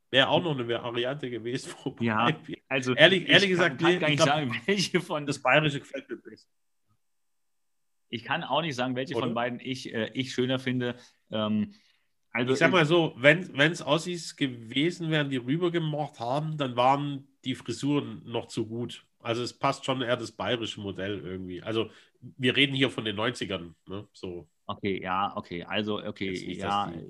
[0.09, 1.73] Wäre auch noch eine Variante gewesen.
[1.99, 2.29] Ja,
[2.69, 5.25] also ehrlich, ehrlich gesagt, kann, kann gar nicht glaub, sagen, welche von.
[5.25, 6.47] Das Bayerische gefällt mir besser.
[8.09, 9.25] Ich kann auch nicht sagen, welche Oder?
[9.25, 10.95] von beiden ich, äh, ich schöner finde.
[11.29, 11.73] Ähm,
[12.31, 17.27] also ich sag mal so, wenn es Aussies gewesen wären, die rübergemacht haben, dann waren
[17.45, 19.05] die Frisuren noch zu gut.
[19.19, 21.61] Also es passt schon eher das bayerische Modell irgendwie.
[21.61, 21.89] Also
[22.21, 23.73] wir reden hier von den 90ern.
[23.87, 24.07] Ne?
[24.13, 24.47] So.
[24.65, 25.63] Okay, ja, okay.
[25.63, 26.91] Also, okay, ja.
[26.91, 27.05] Die,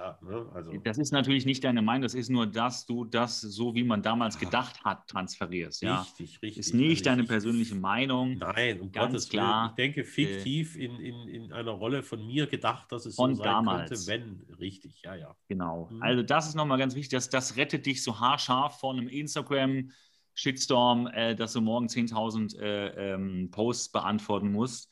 [0.00, 0.50] ja ne?
[0.54, 0.72] also.
[0.82, 4.02] Das ist natürlich nicht deine Meinung, das ist nur, dass du das, so wie man
[4.02, 5.82] damals gedacht hat, transferierst.
[5.82, 6.02] Ja?
[6.02, 6.58] Richtig, richtig.
[6.58, 8.38] Ist nicht deine persönliche Meinung.
[8.38, 9.76] Nein, um ganz Gottes klar.
[9.76, 9.90] Willen.
[9.90, 13.26] Ich denke, fiktiv äh, in, in, in einer Rolle von mir gedacht, dass es so
[13.34, 14.06] sein damals.
[14.06, 14.56] könnte, wenn.
[14.58, 15.36] Richtig, ja, ja.
[15.48, 15.88] Genau.
[15.90, 16.02] Mhm.
[16.02, 19.90] Also das ist nochmal ganz wichtig, dass das rettet dich so haarscharf von einem Instagram-
[20.34, 24.88] Shitstorm, äh, dass du morgen 10.000 äh, ähm, Posts beantworten musst.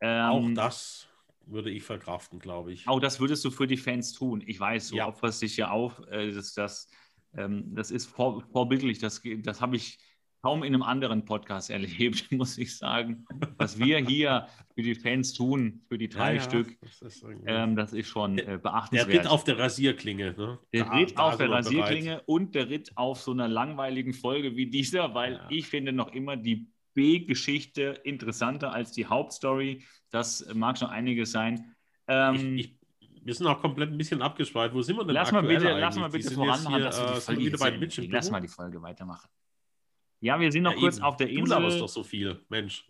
[0.00, 1.08] Ähm, auch das
[1.46, 2.86] würde ich verkraften, glaube ich.
[2.88, 4.42] Auch das würdest du für die Fans tun.
[4.46, 5.08] Ich weiß, du ja.
[5.08, 6.00] opferst dich ja auf.
[6.10, 6.88] Äh, das, das,
[7.36, 8.98] ähm, das ist vor, vorbildlich.
[8.98, 9.98] Das, das habe ich
[10.44, 13.24] kaum in einem anderen Podcast erlebt, muss ich sagen.
[13.56, 17.76] Was wir hier für die Fans tun, für die drei ja, Stück, das ist, ähm,
[17.76, 19.10] das ist schon äh, beachtenswert.
[19.10, 20.34] Der Ritt auf der Rasierklinge.
[20.36, 20.58] Ne?
[20.74, 22.22] Der da, Ritt da auf der Rasierklinge bereit.
[22.26, 25.46] und der Ritt auf so einer langweiligen Folge wie dieser, weil ja.
[25.48, 29.84] ich finde noch immer die B-Geschichte interessanter als die Hauptstory.
[30.10, 31.74] Das mag schon einiges sein.
[32.06, 34.74] Ähm, ich, ich, wir sind auch komplett ein bisschen abgeschweift.
[34.74, 37.12] Wo sind wir denn lass mal bitte, Lass mal bitte voran, hier, dass wir die
[37.12, 39.28] äh, Folge wieder bei Lass mal die Folge weitermachen.
[40.20, 41.04] Ja, wir sind noch ja, kurz eben.
[41.04, 41.60] auf der Insel.
[41.60, 42.86] Du doch so viel, Mensch.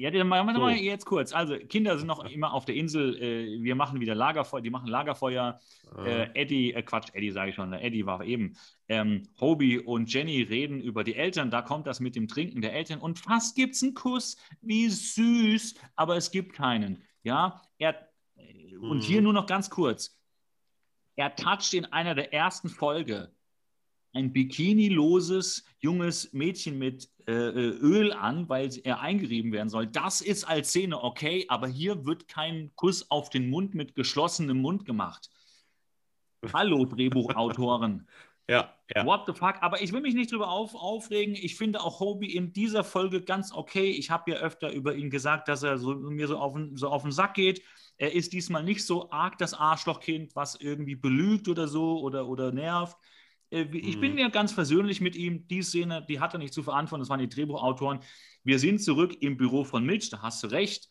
[0.00, 0.60] Ja, dann machen wir so.
[0.60, 1.34] mal jetzt kurz.
[1.34, 3.22] Also, Kinder sind noch immer auf der Insel.
[3.22, 4.62] Äh, wir machen wieder Lagerfeuer.
[4.62, 5.60] Die machen Lagerfeuer.
[5.94, 6.06] Ah.
[6.06, 7.68] Äh, Eddie, äh, Quatsch, Eddie sage ich schon.
[7.68, 7.82] Ne?
[7.82, 8.56] Eddie war eben.
[8.88, 11.50] Ähm, Hobie und Jenny reden über die Eltern.
[11.50, 12.98] Da kommt das mit dem Trinken der Eltern.
[12.98, 14.38] Und fast gibt es einen Kuss.
[14.62, 15.74] Wie süß.
[15.96, 17.02] Aber es gibt keinen.
[17.22, 18.08] Ja, er.
[18.80, 19.02] Und mhm.
[19.02, 20.18] hier nur noch ganz kurz.
[21.14, 23.34] Er toucht in einer der ersten Folge
[24.12, 29.86] ein bikiniloses junges Mädchen mit äh, äh, Öl an, weil er eingerieben werden soll.
[29.86, 34.60] Das ist als Szene okay, aber hier wird kein Kuss auf den Mund mit geschlossenem
[34.60, 35.30] Mund gemacht.
[36.52, 38.08] Hallo, Drehbuchautoren.
[38.48, 39.04] ja, ja.
[39.04, 39.56] What the fuck?
[39.60, 41.34] Aber ich will mich nicht drüber auf, aufregen.
[41.34, 43.90] Ich finde auch Hobie in dieser Folge ganz okay.
[43.90, 47.02] Ich habe ja öfter über ihn gesagt, dass er so, mir so auf, so auf
[47.02, 47.62] den Sack geht.
[47.98, 52.50] Er ist diesmal nicht so arg das Arschlochkind, was irgendwie belügt oder so oder, oder
[52.50, 52.96] nervt.
[53.50, 54.32] Äh, ich bin mir mhm.
[54.32, 55.46] ganz versöhnlich mit ihm.
[55.48, 58.00] Die Szene, die hat er nicht zu verantworten, das waren die Drehbuchautoren.
[58.42, 60.88] Wir sind zurück im Büro von Mitch, da hast du recht.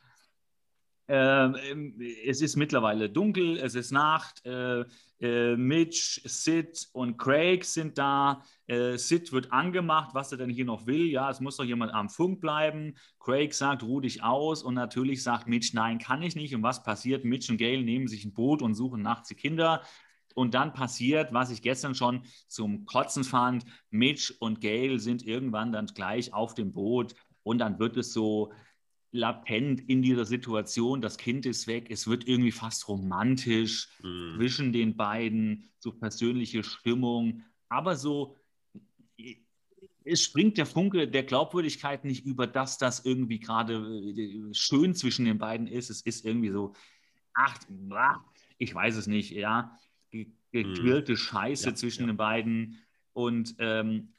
[1.12, 4.46] Ähm, es ist mittlerweile dunkel, es ist Nacht.
[4.46, 4.86] Äh,
[5.20, 8.44] äh, Mitch, Sid und Craig sind da.
[8.68, 11.08] Äh, Sid wird angemacht, was er denn hier noch will.
[11.08, 12.94] Ja, es muss doch jemand am Funk bleiben.
[13.20, 14.62] Craig sagt, ruh dich aus.
[14.62, 16.54] Und natürlich sagt Mitch, nein, kann ich nicht.
[16.54, 17.26] Und was passiert?
[17.26, 19.82] Mitch und Gail nehmen sich ein Boot und suchen nachts die Kinder.
[20.36, 25.72] Und dann passiert, was ich gestern schon zum Kotzen fand, Mitch und Gail sind irgendwann
[25.72, 28.52] dann gleich auf dem Boot und dann wird es so
[29.12, 34.36] latent in dieser Situation, das Kind ist weg, es wird irgendwie fast romantisch mhm.
[34.38, 38.36] zwischen den beiden, so persönliche Stimmung, aber so,
[40.04, 45.26] es springt der Funke der Glaubwürdigkeit nicht über, dass das irgendwie gerade äh, schön zwischen
[45.26, 45.90] den beiden ist.
[45.90, 46.74] Es ist irgendwie so,
[47.34, 47.60] ach,
[48.58, 49.78] ich weiß es nicht, ja
[50.52, 51.18] gequirlte mhm.
[51.18, 52.08] Scheiße ja, zwischen ja.
[52.08, 52.78] den beiden.
[53.14, 54.14] Und ähm,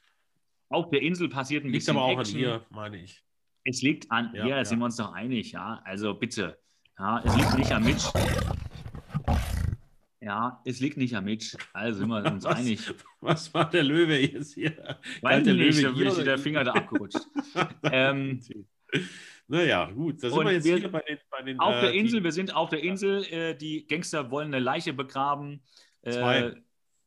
[0.69, 1.97] auf der Insel passiert ein liegt bisschen.
[1.97, 2.37] Aber auch Action.
[2.37, 3.23] an ihr, meine ich.
[3.63, 5.81] Es liegt an ja, ihr, sind wir uns doch einig, ja.
[5.85, 6.57] Also bitte.
[6.97, 8.07] Ja, es liegt nicht an Mitch.
[10.19, 11.57] Ja, es liegt nicht an Mitch.
[11.73, 12.93] Also sind wir uns was, einig.
[13.21, 14.97] Was war der Löwe jetzt hier?
[15.21, 17.27] Weil der nicht, Löwe da bin ich der Finger da abgerutscht.
[17.83, 18.39] ähm,
[19.47, 21.17] naja, gut, da sind wir jetzt wir, hier bei den.
[21.29, 23.23] Bei den auf äh, der Insel, wir sind auf der Insel.
[23.25, 25.61] Äh, die Gangster wollen eine Leiche begraben.
[26.03, 26.37] Zwei.
[26.39, 26.55] Äh,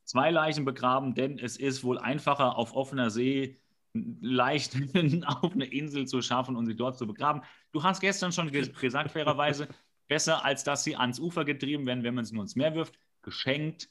[0.05, 3.59] zwei Leichen begraben, denn es ist wohl einfacher auf offener See
[3.93, 4.75] leicht
[5.25, 7.41] auf eine Insel zu schaffen und sie dort zu begraben.
[7.71, 9.67] Du hast gestern schon gesagt, fairerweise,
[10.07, 12.97] besser als dass sie ans Ufer getrieben werden, wenn man sie nur ins Meer wirft,
[13.21, 13.89] geschenkt,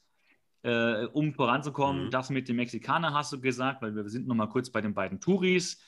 [0.63, 2.07] äh, um voranzukommen.
[2.07, 2.11] Mhm.
[2.11, 4.95] Das mit dem Mexikaner hast du gesagt, weil wir sind noch mal kurz bei den
[4.95, 5.81] beiden Touris.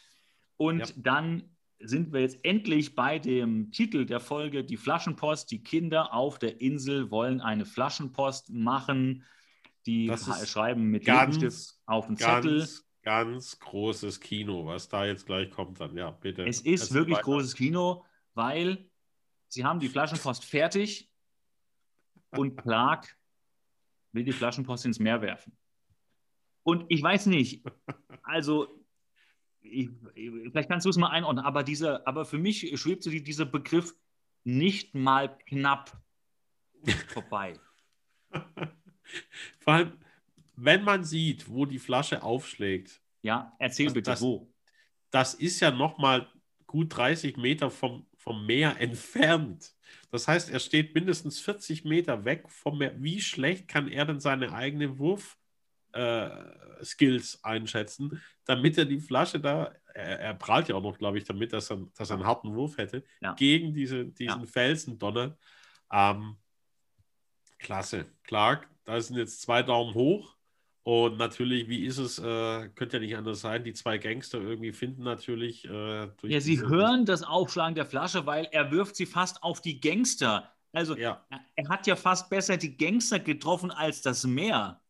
[0.57, 0.87] Und ja.
[0.97, 5.51] dann sind wir jetzt endlich bei dem Titel der Folge, die Flaschenpost.
[5.51, 9.24] Die Kinder auf der Insel wollen eine Flaschenpost machen.
[9.85, 10.12] Die
[10.45, 12.59] schreiben mit ganz, auf den Zettel.
[12.59, 15.97] Ganz, ganz großes Kino, was da jetzt gleich kommt dann.
[15.97, 16.45] Ja, bitte.
[16.47, 17.24] Es ist wirklich weiter.
[17.24, 18.05] großes Kino,
[18.35, 18.91] weil
[19.49, 21.11] sie haben die Flaschenpost fertig
[22.31, 23.16] und Clark
[24.12, 25.57] will die Flaschenpost ins Meer werfen.
[26.64, 27.64] Und ich weiß nicht,
[28.22, 28.76] also
[29.71, 29.91] ich,
[30.51, 33.95] vielleicht kannst du es mal einordnen, aber, dieser, aber für mich schwebt so dieser Begriff
[34.45, 36.01] nicht mal knapp
[37.09, 37.55] vorbei.
[39.61, 39.93] Vor allem,
[40.57, 43.01] wenn man sieht, wo die Flasche aufschlägt.
[43.23, 44.53] Ja, erzähl bitte, das, wo.
[45.11, 46.29] Das ist ja nochmal
[46.67, 49.75] gut 30 Meter vom, vom Meer entfernt.
[50.11, 52.95] Das heißt, er steht mindestens 40 Meter weg vom Meer.
[53.03, 55.46] Wie schlecht kann er denn seine eigenen Wurf-Skills
[55.97, 61.25] äh, einschätzen, damit er die Flasche da, er, er prahlt ja auch noch, glaube ich,
[61.25, 63.35] damit, dass er, dass er einen harten Wurf hätte, ja.
[63.35, 64.47] gegen diese, diesen ja.
[64.47, 65.39] Felsen donnert.
[65.93, 66.37] Ähm,
[67.59, 68.07] klasse.
[68.25, 70.37] Clark, da sind jetzt zwei Daumen hoch.
[70.83, 74.73] Und natürlich, wie ist es, äh, könnte ja nicht anders sein, die zwei Gangster irgendwie
[74.73, 75.65] finden natürlich.
[75.65, 79.81] Äh, ja, sie hören das Aufschlagen der Flasche, weil er wirft sie fast auf die
[79.81, 80.55] Gangster.
[80.71, 81.27] Also ja.
[81.57, 84.81] er hat ja fast besser die Gangster getroffen als das Meer.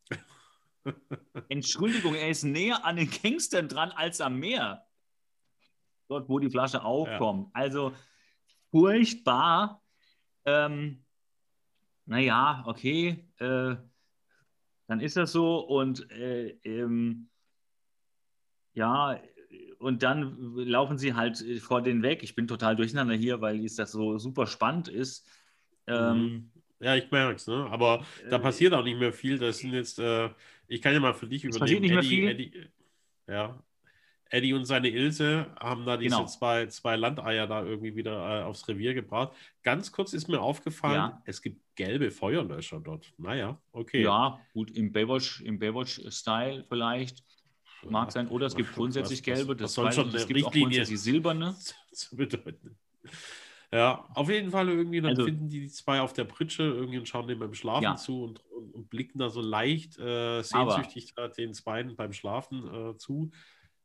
[1.49, 4.85] Entschuldigung, er ist näher an den Gangstern dran als am Meer.
[6.07, 7.47] Dort, wo die Flasche aufkommt.
[7.47, 7.61] Ja.
[7.61, 7.93] Also
[8.71, 9.83] furchtbar.
[10.45, 11.03] Ähm,
[12.05, 13.27] naja, okay.
[13.39, 13.75] Äh,
[14.87, 17.29] dann ist das so und äh, ähm,
[18.73, 19.19] ja,
[19.79, 22.23] und dann laufen sie halt vor denen weg.
[22.23, 25.27] Ich bin total durcheinander hier, weil es das so super spannend ist.
[25.87, 26.51] Ähm, mhm.
[26.79, 27.67] ja, ich merke es, ne?
[27.69, 29.37] aber äh, da passiert auch nicht mehr viel.
[29.37, 30.29] Das sind jetzt, äh,
[30.67, 31.59] ich kann ja mal für dich übernehmen.
[31.59, 32.45] Passiert nicht Eddie, mehr viel.
[32.47, 32.69] Eddie,
[33.27, 33.63] ja,
[34.29, 36.27] Eddie und seine Ilse haben da diese genau.
[36.27, 39.33] zwei, zwei Landeier da irgendwie wieder äh, aufs Revier gebracht.
[39.63, 41.21] Ganz kurz ist mir aufgefallen, ja.
[41.25, 43.13] es gibt gelbe Feuerlöscher dort.
[43.17, 44.03] Naja, okay.
[44.03, 47.23] Ja, gut, im Baywatch, im Baywatch-Style vielleicht.
[47.87, 48.27] Mag sein.
[48.27, 49.55] Oder es gibt grundsätzlich gelbe.
[49.55, 51.55] Das was soll schon es gibt auch grundsätzlich silberne.
[51.91, 52.77] zu bedeuten.
[53.73, 56.99] Ja, auf jeden Fall irgendwie, dann also, finden die, die zwei auf der Pritsche irgendwie
[56.99, 57.95] und schauen dem beim Schlafen ja.
[57.97, 62.65] zu und, und, und, blicken da so leicht äh, sehnsüchtig aber, den Zweien beim Schlafen
[62.73, 63.29] äh, zu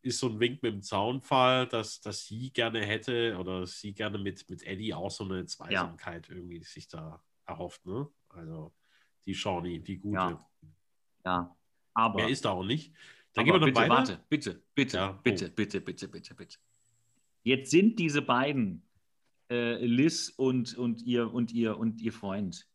[0.02, 4.18] ist so ein Wink mit dem Zaunfall, dass, dass sie gerne hätte oder sie gerne
[4.18, 6.34] mit, mit Eddie auch so eine Zweisamkeit ja.
[6.34, 7.86] irgendwie sich da erhofft.
[7.86, 8.08] Ne?
[8.28, 8.72] Also
[9.24, 10.16] die Shawnee, die gute.
[10.16, 10.48] Ja,
[11.24, 11.56] ja.
[11.94, 12.16] aber.
[12.16, 12.92] Mehr ist da auch nicht.
[13.32, 13.90] Dann gehen wir bitte, weiter.
[13.90, 15.12] Warte, bitte, bitte, ja.
[15.22, 15.54] bitte, oh.
[15.54, 16.58] bitte, bitte, bitte, bitte.
[17.44, 18.82] Jetzt sind diese beiden,
[19.52, 22.66] äh, Liz und, und, ihr, und, ihr, und ihr Freund,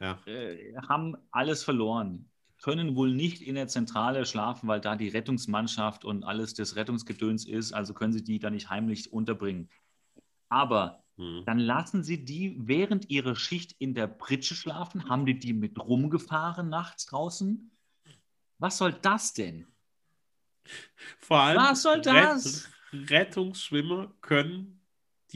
[0.00, 0.18] ja.
[0.26, 2.30] äh, haben alles verloren
[2.62, 7.46] können wohl nicht in der Zentrale schlafen, weil da die Rettungsmannschaft und alles das Rettungsgedöns
[7.46, 7.72] ist.
[7.72, 9.68] Also können sie die da nicht heimlich unterbringen.
[10.48, 11.42] Aber hm.
[11.44, 15.08] dann lassen sie die während ihrer Schicht in der Pritsche schlafen.
[15.08, 17.70] Haben die die mit rumgefahren nachts draußen?
[18.58, 19.66] Was soll das denn?
[21.18, 22.68] Vor allem Was soll das?
[22.92, 24.75] Rettungsschwimmer können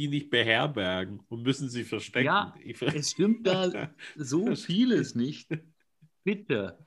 [0.00, 2.26] die nicht beherbergen und müssen sie verstecken.
[2.26, 5.50] Ja, es stimmt da so vieles nicht.
[6.24, 6.78] Bitte.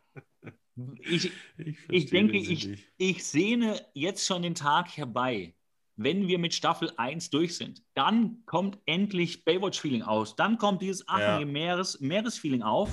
[1.01, 5.53] Ich, ich, ich denke, ich, ich sehne jetzt schon den Tag herbei,
[5.95, 7.83] wenn wir mit Staffel 1 durch sind.
[7.93, 10.35] Dann kommt endlich Baywatch-Feeling aus.
[10.35, 11.45] Dann kommt dieses Aachen ja.
[11.45, 12.89] Meeres, Meeresfeeling auf.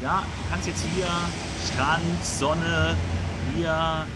[0.00, 1.08] Ja, du kannst jetzt hier
[1.64, 2.96] Strand, Sonne,
[3.56, 4.06] hier.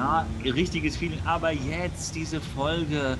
[0.00, 1.20] Ja, richtiges Feeling.
[1.26, 3.18] Aber jetzt diese Folge,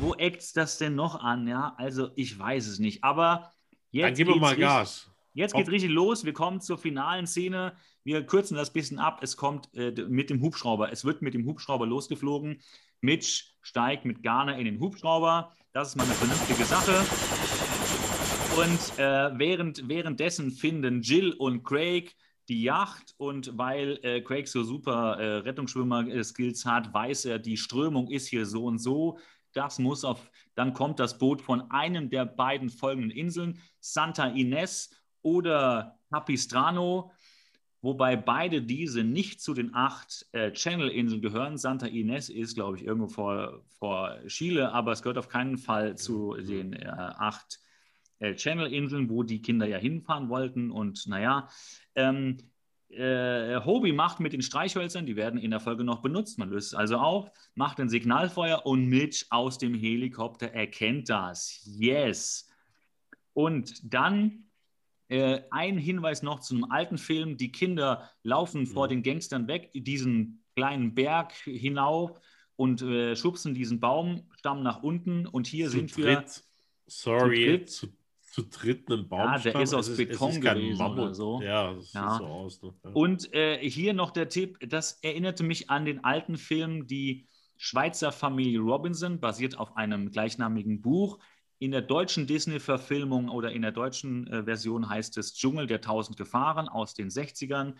[0.00, 1.48] wo eckt das denn noch an?
[1.48, 3.02] Ja, also ich weiß es nicht.
[3.02, 3.50] Aber
[3.90, 4.04] jetzt.
[4.04, 5.10] Dann geben wir mal Gas.
[5.34, 6.24] Jetzt geht richtig los.
[6.24, 7.72] Wir kommen zur finalen Szene.
[8.04, 9.18] Wir kürzen das bisschen ab.
[9.22, 10.92] Es kommt äh, mit dem Hubschrauber.
[10.92, 12.62] Es wird mit dem Hubschrauber losgeflogen.
[13.00, 15.50] Mitch steigt mit Garner in den Hubschrauber.
[15.72, 17.04] Das ist mal eine vernünftige Sache.
[18.56, 22.14] Und äh, während, währenddessen finden Jill und Craig
[22.48, 28.10] die Yacht und weil äh, Craig so super äh, Rettungsschwimmer-Skills hat, weiß er, die Strömung
[28.10, 29.18] ist hier so und so.
[29.52, 34.90] Das muss auf, dann kommt das Boot von einem der beiden folgenden Inseln, Santa Ines
[35.22, 37.12] oder Capistrano,
[37.80, 41.58] wobei beide diese nicht zu den acht äh, Channel-Inseln gehören.
[41.58, 45.96] Santa Ines ist, glaube ich, irgendwo vor, vor Chile, aber es gehört auf keinen Fall
[45.96, 47.61] zu den äh, acht
[48.34, 50.70] Channel-Inseln, wo die Kinder ja hinfahren wollten.
[50.70, 51.48] Und naja,
[51.94, 52.38] ähm,
[52.92, 56.38] äh, Hobie macht mit den Streichhölzern, die werden in der Folge noch benutzt.
[56.38, 61.62] Man löst es also auf, macht ein Signalfeuer und Mitch aus dem Helikopter erkennt das.
[61.64, 62.50] Yes.
[63.32, 64.44] Und dann
[65.08, 67.36] äh, ein Hinweis noch zu einem alten Film.
[67.36, 68.90] Die Kinder laufen vor mhm.
[68.90, 72.20] den Gangstern weg, diesen kleinen Berg hinauf
[72.56, 75.26] und äh, schubsen diesen Baumstamm nach unten.
[75.26, 76.26] Und hier zu sind dritt, wir.
[76.86, 78.01] Sorry, zu, zu
[78.40, 79.42] dritt einen Baumstamm.
[79.44, 81.42] Ja, der ist aus es Beton ist, gewesen oder so.
[81.42, 82.10] Ja, das ja.
[82.10, 82.62] sieht so aus.
[82.62, 82.74] Ne?
[82.84, 82.90] Ja.
[82.92, 87.26] Und äh, hier noch der Tipp: Das erinnerte mich an den alten Film, die
[87.58, 91.18] Schweizer Familie Robinson, basiert auf einem gleichnamigen Buch.
[91.58, 96.16] In der deutschen Disney-Verfilmung oder in der deutschen äh, Version heißt es Dschungel der tausend
[96.16, 97.74] Gefahren aus den 60ern.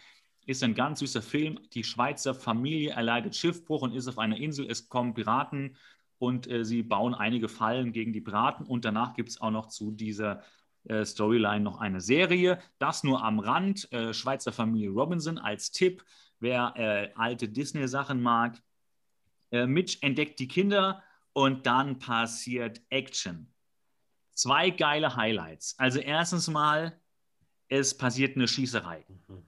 [0.46, 1.58] Ist ein ganz süßer Film.
[1.72, 4.70] Die Schweizer Familie erleidet Schiffbruch und ist auf einer Insel.
[4.70, 5.76] Es kommen Piraten
[6.22, 9.66] und äh, sie bauen einige Fallen gegen die Piraten und danach gibt es auch noch
[9.66, 10.44] zu dieser
[10.84, 12.60] äh, Storyline noch eine Serie.
[12.78, 13.92] Das nur am Rand.
[13.92, 16.04] Äh, Schweizer Familie Robinson als Tipp,
[16.38, 18.62] wer äh, alte Disney-Sachen mag.
[19.50, 21.02] Äh, Mitch entdeckt die Kinder
[21.32, 23.52] und dann passiert Action.
[24.32, 25.76] Zwei geile Highlights.
[25.76, 27.00] Also erstens mal,
[27.66, 29.04] es passiert eine Schießerei.
[29.08, 29.42] Mhm.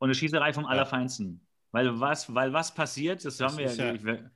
[0.00, 0.68] Und eine Schießerei vom ja.
[0.68, 1.40] Allerfeinsten.
[1.72, 3.94] Weil was, weil was passiert, das, das haben wir ja.
[3.94, 4.30] ja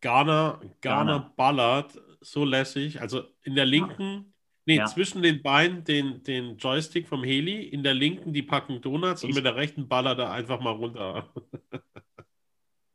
[0.00, 3.00] Garner, Garner ballert so lässig.
[3.00, 4.34] Also in der linken,
[4.66, 4.86] nee, ja.
[4.86, 9.28] zwischen den Beinen den, den Joystick vom Heli, in der linken die packen Donuts ich,
[9.28, 11.28] und mit der rechten ballert er einfach mal runter.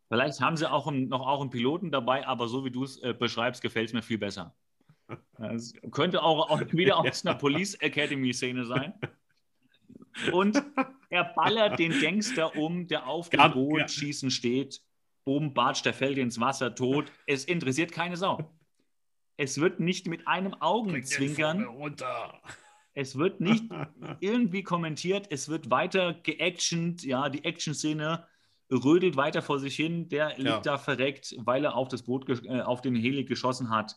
[0.10, 2.98] Vielleicht haben sie auch einen, noch auch einen Piloten dabei, aber so wie du es
[3.04, 4.56] äh, beschreibst, gefällt es mir viel besser.
[5.38, 8.94] Das könnte auch, auch wieder aus einer Police Academy-Szene sein.
[10.32, 10.64] Und
[11.10, 14.82] er ballert den Gangster um, der auf dem Boot schießen steht.
[15.26, 17.12] Oben Bartsch, der fällt ins Wasser tot.
[17.26, 18.52] Es interessiert keine Sau.
[19.38, 21.66] Es wird nicht mit einem Augenzwinkern.
[22.94, 23.64] Es wird nicht
[24.20, 25.28] irgendwie kommentiert.
[25.30, 27.04] Es wird weiter geactioned.
[27.04, 28.26] Ja, die Action-Szene
[28.72, 30.10] rödelt weiter vor sich hin.
[30.10, 30.60] Der liegt ja.
[30.60, 33.96] da verreckt, weil er auf das Boot, äh, auf den Heli geschossen hat.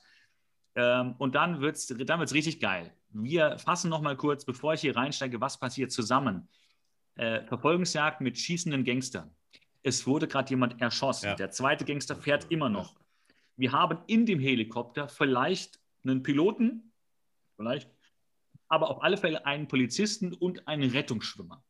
[0.75, 2.95] Ähm, und dann wird es dann wird's richtig geil.
[3.11, 6.49] Wir fassen noch mal kurz, bevor ich hier reinsteige, was passiert zusammen.
[7.17, 9.35] Äh, Verfolgungsjagd mit schießenden Gangstern.
[9.83, 11.27] Es wurde gerade jemand erschossen.
[11.27, 11.35] Ja.
[11.35, 13.01] Der zweite Gangster fährt immer noch.
[13.57, 16.93] Wir haben in dem Helikopter vielleicht einen Piloten,
[17.57, 17.91] vielleicht,
[18.69, 21.63] aber auf alle Fälle einen Polizisten und einen Rettungsschwimmer.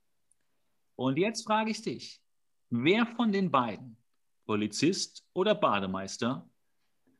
[0.96, 2.22] Und jetzt frage ich dich,
[2.70, 3.96] wer von den beiden,
[4.44, 6.48] Polizist oder Bademeister,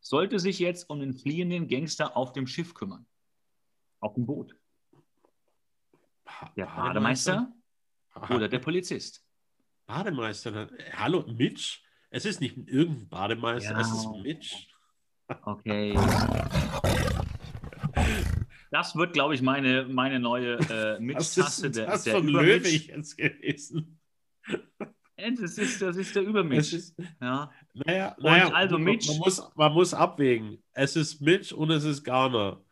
[0.01, 3.07] sollte sich jetzt um den fliehenden Gangster auf dem Schiff kümmern?
[4.01, 4.57] Auf dem Boot?
[6.57, 7.53] Der Bademeister
[8.31, 9.22] oder der Polizist?
[9.93, 10.69] Bademeister.
[10.95, 11.83] Hallo, Mitch?
[12.09, 13.81] Es ist nicht irgendein Bademeister, ja.
[13.81, 14.69] es ist Mitch.
[15.45, 15.95] Okay.
[18.71, 21.71] Das wird, glaube ich, meine, meine neue äh, Mitch-Taste.
[21.71, 24.01] Das ist das der, der von Löwe jetzt gewesen.
[25.17, 26.73] Das ist, das ist der Übermitch.
[26.73, 27.53] Ist, ja.
[27.75, 30.63] Naja, naja also Mitch, man, muss, man muss abwägen.
[30.73, 32.65] Es ist Mitch und es ist Garner.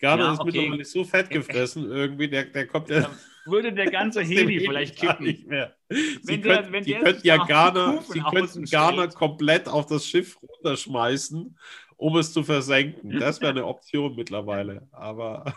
[0.00, 0.50] Garner ja, ist okay.
[0.50, 3.08] mittlerweile so fett gefressen, irgendwie, der, der kommt ja.
[3.46, 5.26] Würde der ganze Heli vielleicht kippen.
[5.26, 5.76] Nicht mehr.
[6.22, 10.38] Sie der, könnt, wenn die könnten ja Garner, sie könnten Garner komplett auf das Schiff
[10.42, 11.58] runterschmeißen,
[11.96, 13.18] um es zu versenken.
[13.18, 14.88] Das wäre eine Option mittlerweile.
[14.92, 15.54] Aber.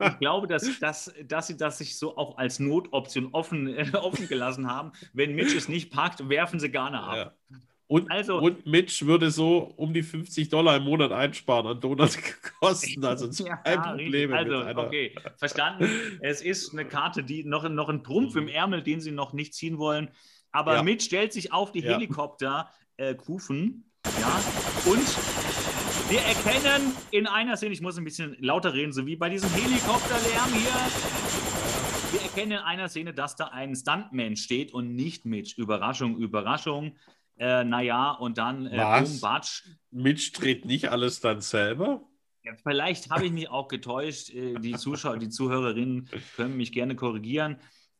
[0.00, 4.28] Ich glaube, dass, dass, dass sie das sich so auch als Notoption offen, äh, offen
[4.28, 4.92] gelassen haben.
[5.12, 7.16] Wenn Mitch es nicht packt, werfen sie Garner ab.
[7.50, 7.58] Ja.
[7.90, 13.02] Und, also, und Mitch würde so um die 50 Dollar im Monat einsparen an Donutkosten.
[13.04, 14.34] Also ja, kein Problem.
[14.34, 15.88] Also, okay, verstanden.
[16.20, 19.54] Es ist eine Karte, die noch, noch ein Trumpf im Ärmel, den sie noch nicht
[19.54, 20.10] ziehen wollen.
[20.52, 20.82] Aber ja.
[20.82, 23.84] Mitch stellt sich auf die Helikopter-Kufen.
[24.04, 24.36] Äh, ja,
[24.84, 25.08] und
[26.10, 29.48] wir erkennen in einer Szene, ich muss ein bisschen lauter reden, so wie bei diesem
[29.50, 30.74] Helikopterlärm hier.
[32.12, 35.54] Wir erkennen in einer Szene, dass da ein Stuntman steht und nicht Mitch.
[35.56, 36.92] Überraschung, Überraschung.
[37.38, 39.20] Äh, naja, und dann äh, Was?
[39.20, 39.62] Batsch.
[39.90, 42.02] Mitch dreht nicht alles dann selber?
[42.42, 44.30] Ja, vielleicht habe ich mich auch getäuscht.
[44.30, 47.58] Äh, die Zuschauer, die Zuhörerinnen können mich gerne korrigieren.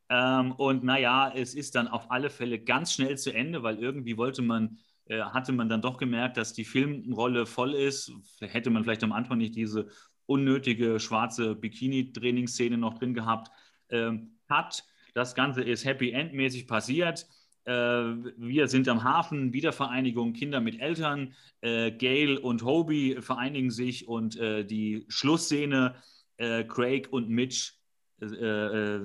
[0.09, 4.17] Ähm, und naja, es ist dann auf alle Fälle ganz schnell zu Ende, weil irgendwie
[4.17, 8.11] wollte man, äh, hatte man dann doch gemerkt, dass die Filmrolle voll ist.
[8.41, 9.89] Hätte man vielleicht am Anfang nicht diese
[10.27, 13.51] unnötige schwarze Bikini-Trainingsszene noch drin gehabt.
[13.91, 14.85] Ähm, hat,
[15.15, 17.27] das Ganze ist Happy End-mäßig passiert.
[17.69, 21.35] Äh, wir sind am Hafen, Wiedervereinigung, Kinder mit Eltern.
[21.61, 25.97] Äh, Gail und Hobie vereinigen sich und äh, die Schlussszene,
[26.39, 27.75] äh, Craig und Mitch.
[28.23, 28.99] Äh, äh,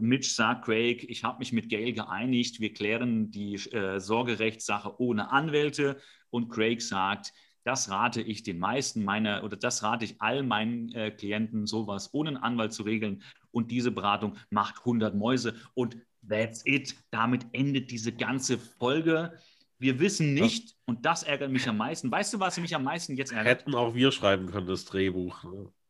[0.00, 5.98] Mitch sagt Craig, ich habe mich mit Gail geeinigt, wir klären die Sorgerechtssache ohne Anwälte.
[6.30, 10.90] Und Craig sagt, das rate ich den meisten meiner oder das rate ich all meinen
[11.16, 13.22] Klienten, sowas ohne einen Anwalt zu regeln.
[13.50, 15.54] Und diese Beratung macht 100 Mäuse.
[15.74, 15.96] Und
[16.28, 16.94] That's it.
[17.10, 19.32] Damit endet diese ganze Folge.
[19.78, 22.10] Wir wissen nicht, und das ärgert mich am meisten.
[22.10, 23.60] Weißt du, was mich am meisten jetzt ärgert?
[23.60, 25.44] Hätten auch wir schreiben können, das Drehbuch.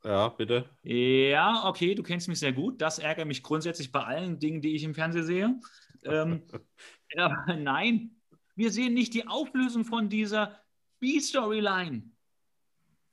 [0.05, 0.68] Ja, bitte.
[0.82, 2.80] Ja, okay, du kennst mich sehr gut.
[2.80, 5.61] Das ärgert mich grundsätzlich bei allen Dingen, die ich im Fernsehen sehe.
[6.05, 6.43] ähm,
[7.16, 8.11] aber nein,
[8.55, 10.61] wir sehen nicht die Auflösung von dieser
[11.01, 12.03] B-Storyline.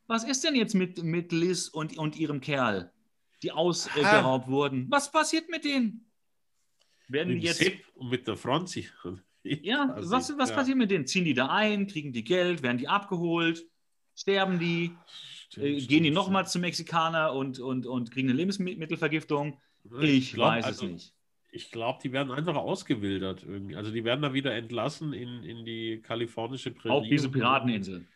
[0.07, 2.91] Was ist denn jetzt mit, mit Liz und, und ihrem Kerl,
[3.41, 4.88] die ausgeraubt wurden?
[4.89, 6.05] Was passiert mit denen?
[7.08, 7.58] Werden mit jetzt.
[7.58, 8.88] Sepp und mit der Franzi.
[9.47, 10.56] Ja, also, was, was ja.
[10.56, 11.06] passiert mit denen?
[11.06, 13.64] Ziehen die da ein, kriegen die Geld, werden die abgeholt,
[14.16, 14.95] sterben die,
[15.49, 19.62] stimmt, äh, gehen die nochmal zum Mexikaner und, und, und kriegen eine Lebensmittelvergiftung?
[20.01, 21.14] Ich, ich glaub, weiß also, es nicht.
[21.51, 23.76] Ich glaube, die werden einfach ausgewildert irgendwie.
[23.76, 26.95] Also die werden da wieder entlassen in, in die kalifornische Prärie.
[26.95, 28.08] Auf diese Pirateninsel.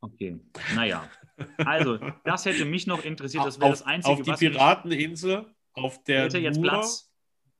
[0.00, 0.38] Okay,
[0.74, 1.10] naja.
[1.58, 3.44] Also, das hätte mich noch interessiert.
[3.46, 7.07] Das wäre das Einzige, Auf die Pirateninsel, auf der hätte jetzt Platz.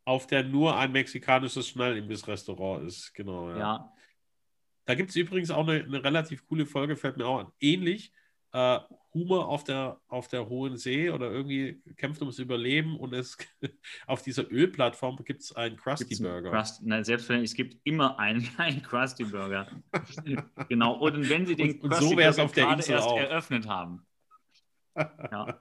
[0.08, 3.12] Auf der nur ein mexikanisches Schnellimbissrestaurant ist.
[3.12, 3.58] Genau, ja.
[3.58, 3.92] Ja,
[4.86, 7.52] Da gibt es übrigens auch eine, eine relativ coole Folge, fällt mir auch an.
[7.60, 8.10] Ähnlich,
[8.52, 8.78] äh,
[9.12, 13.36] Humor auf der, auf der Hohen See oder irgendwie kämpft ums Überleben und es
[14.06, 16.52] auf dieser Ölplattform gibt es einen Krusty Burger.
[16.52, 19.68] Crust, nein, selbstverständlich, es gibt immer einen, einen Krusty Burger.
[20.70, 20.94] genau.
[20.94, 23.18] Und wenn Sie den Und- und Krusty so Burger auf der gerade Insel erst auch.
[23.18, 24.06] eröffnet haben.
[24.96, 25.60] Ja.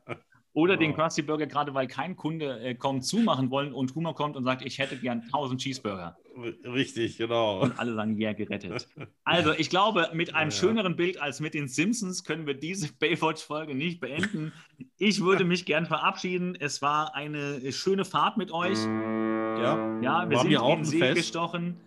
[0.57, 0.95] Oder den.
[0.95, 4.65] Krusty Burger gerade, weil kein Kunde äh, kommt, zumachen wollen und Humor kommt und sagt,
[4.65, 6.17] ich hätte gern 1000 Cheeseburger.
[6.65, 7.61] Richtig, genau.
[7.61, 8.87] Und alle sagen, ja, gerettet.
[9.23, 10.59] Also, ich glaube, mit einem Ja, ja.
[10.59, 14.51] schöneren Bild als mit den Simpsons können wir diese Baywatch-Folge nicht beenden.
[14.97, 16.55] Ich würde mich gern verabseden.
[16.59, 18.77] Es war eine schöne Fahrt mit euch.
[18.83, 21.15] Ja, Ja, wir War sind mir auch in den See Fest.
[21.17, 21.77] gestochen.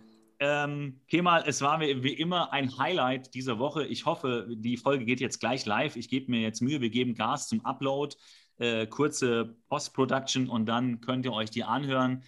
[0.43, 3.85] Ähm, Kemal, es war wie wie immer ein Highlight dieser Woche.
[3.85, 5.95] Ich hoffe, die Folge geht jetzt gleich live.
[5.97, 8.15] Ich gebe mir jetzt Mühe, wir geben Gas zum Upload,
[8.61, 12.23] äh, kurze Post-Production und dann könnt ihr euch die anhören.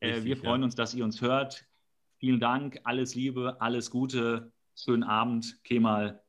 [0.00, 0.64] Äh, Richtig, wir freuen ja.
[0.64, 1.64] uns, dass ihr uns hört.
[2.18, 6.22] Vielen Dank, alles Liebe, alles Gute, schönen Abend, Kemal,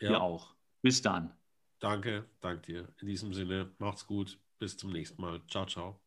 [0.00, 0.08] Ja.
[0.08, 0.56] dir auch.
[0.82, 1.32] Bis dann.
[1.78, 2.88] Danke, danke dir.
[3.00, 4.40] In diesem Sinne, macht's gut.
[4.58, 5.40] Bis zum nächsten Mal.
[5.46, 6.00] Ciao, ciao.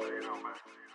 [0.00, 0.87] you know, man.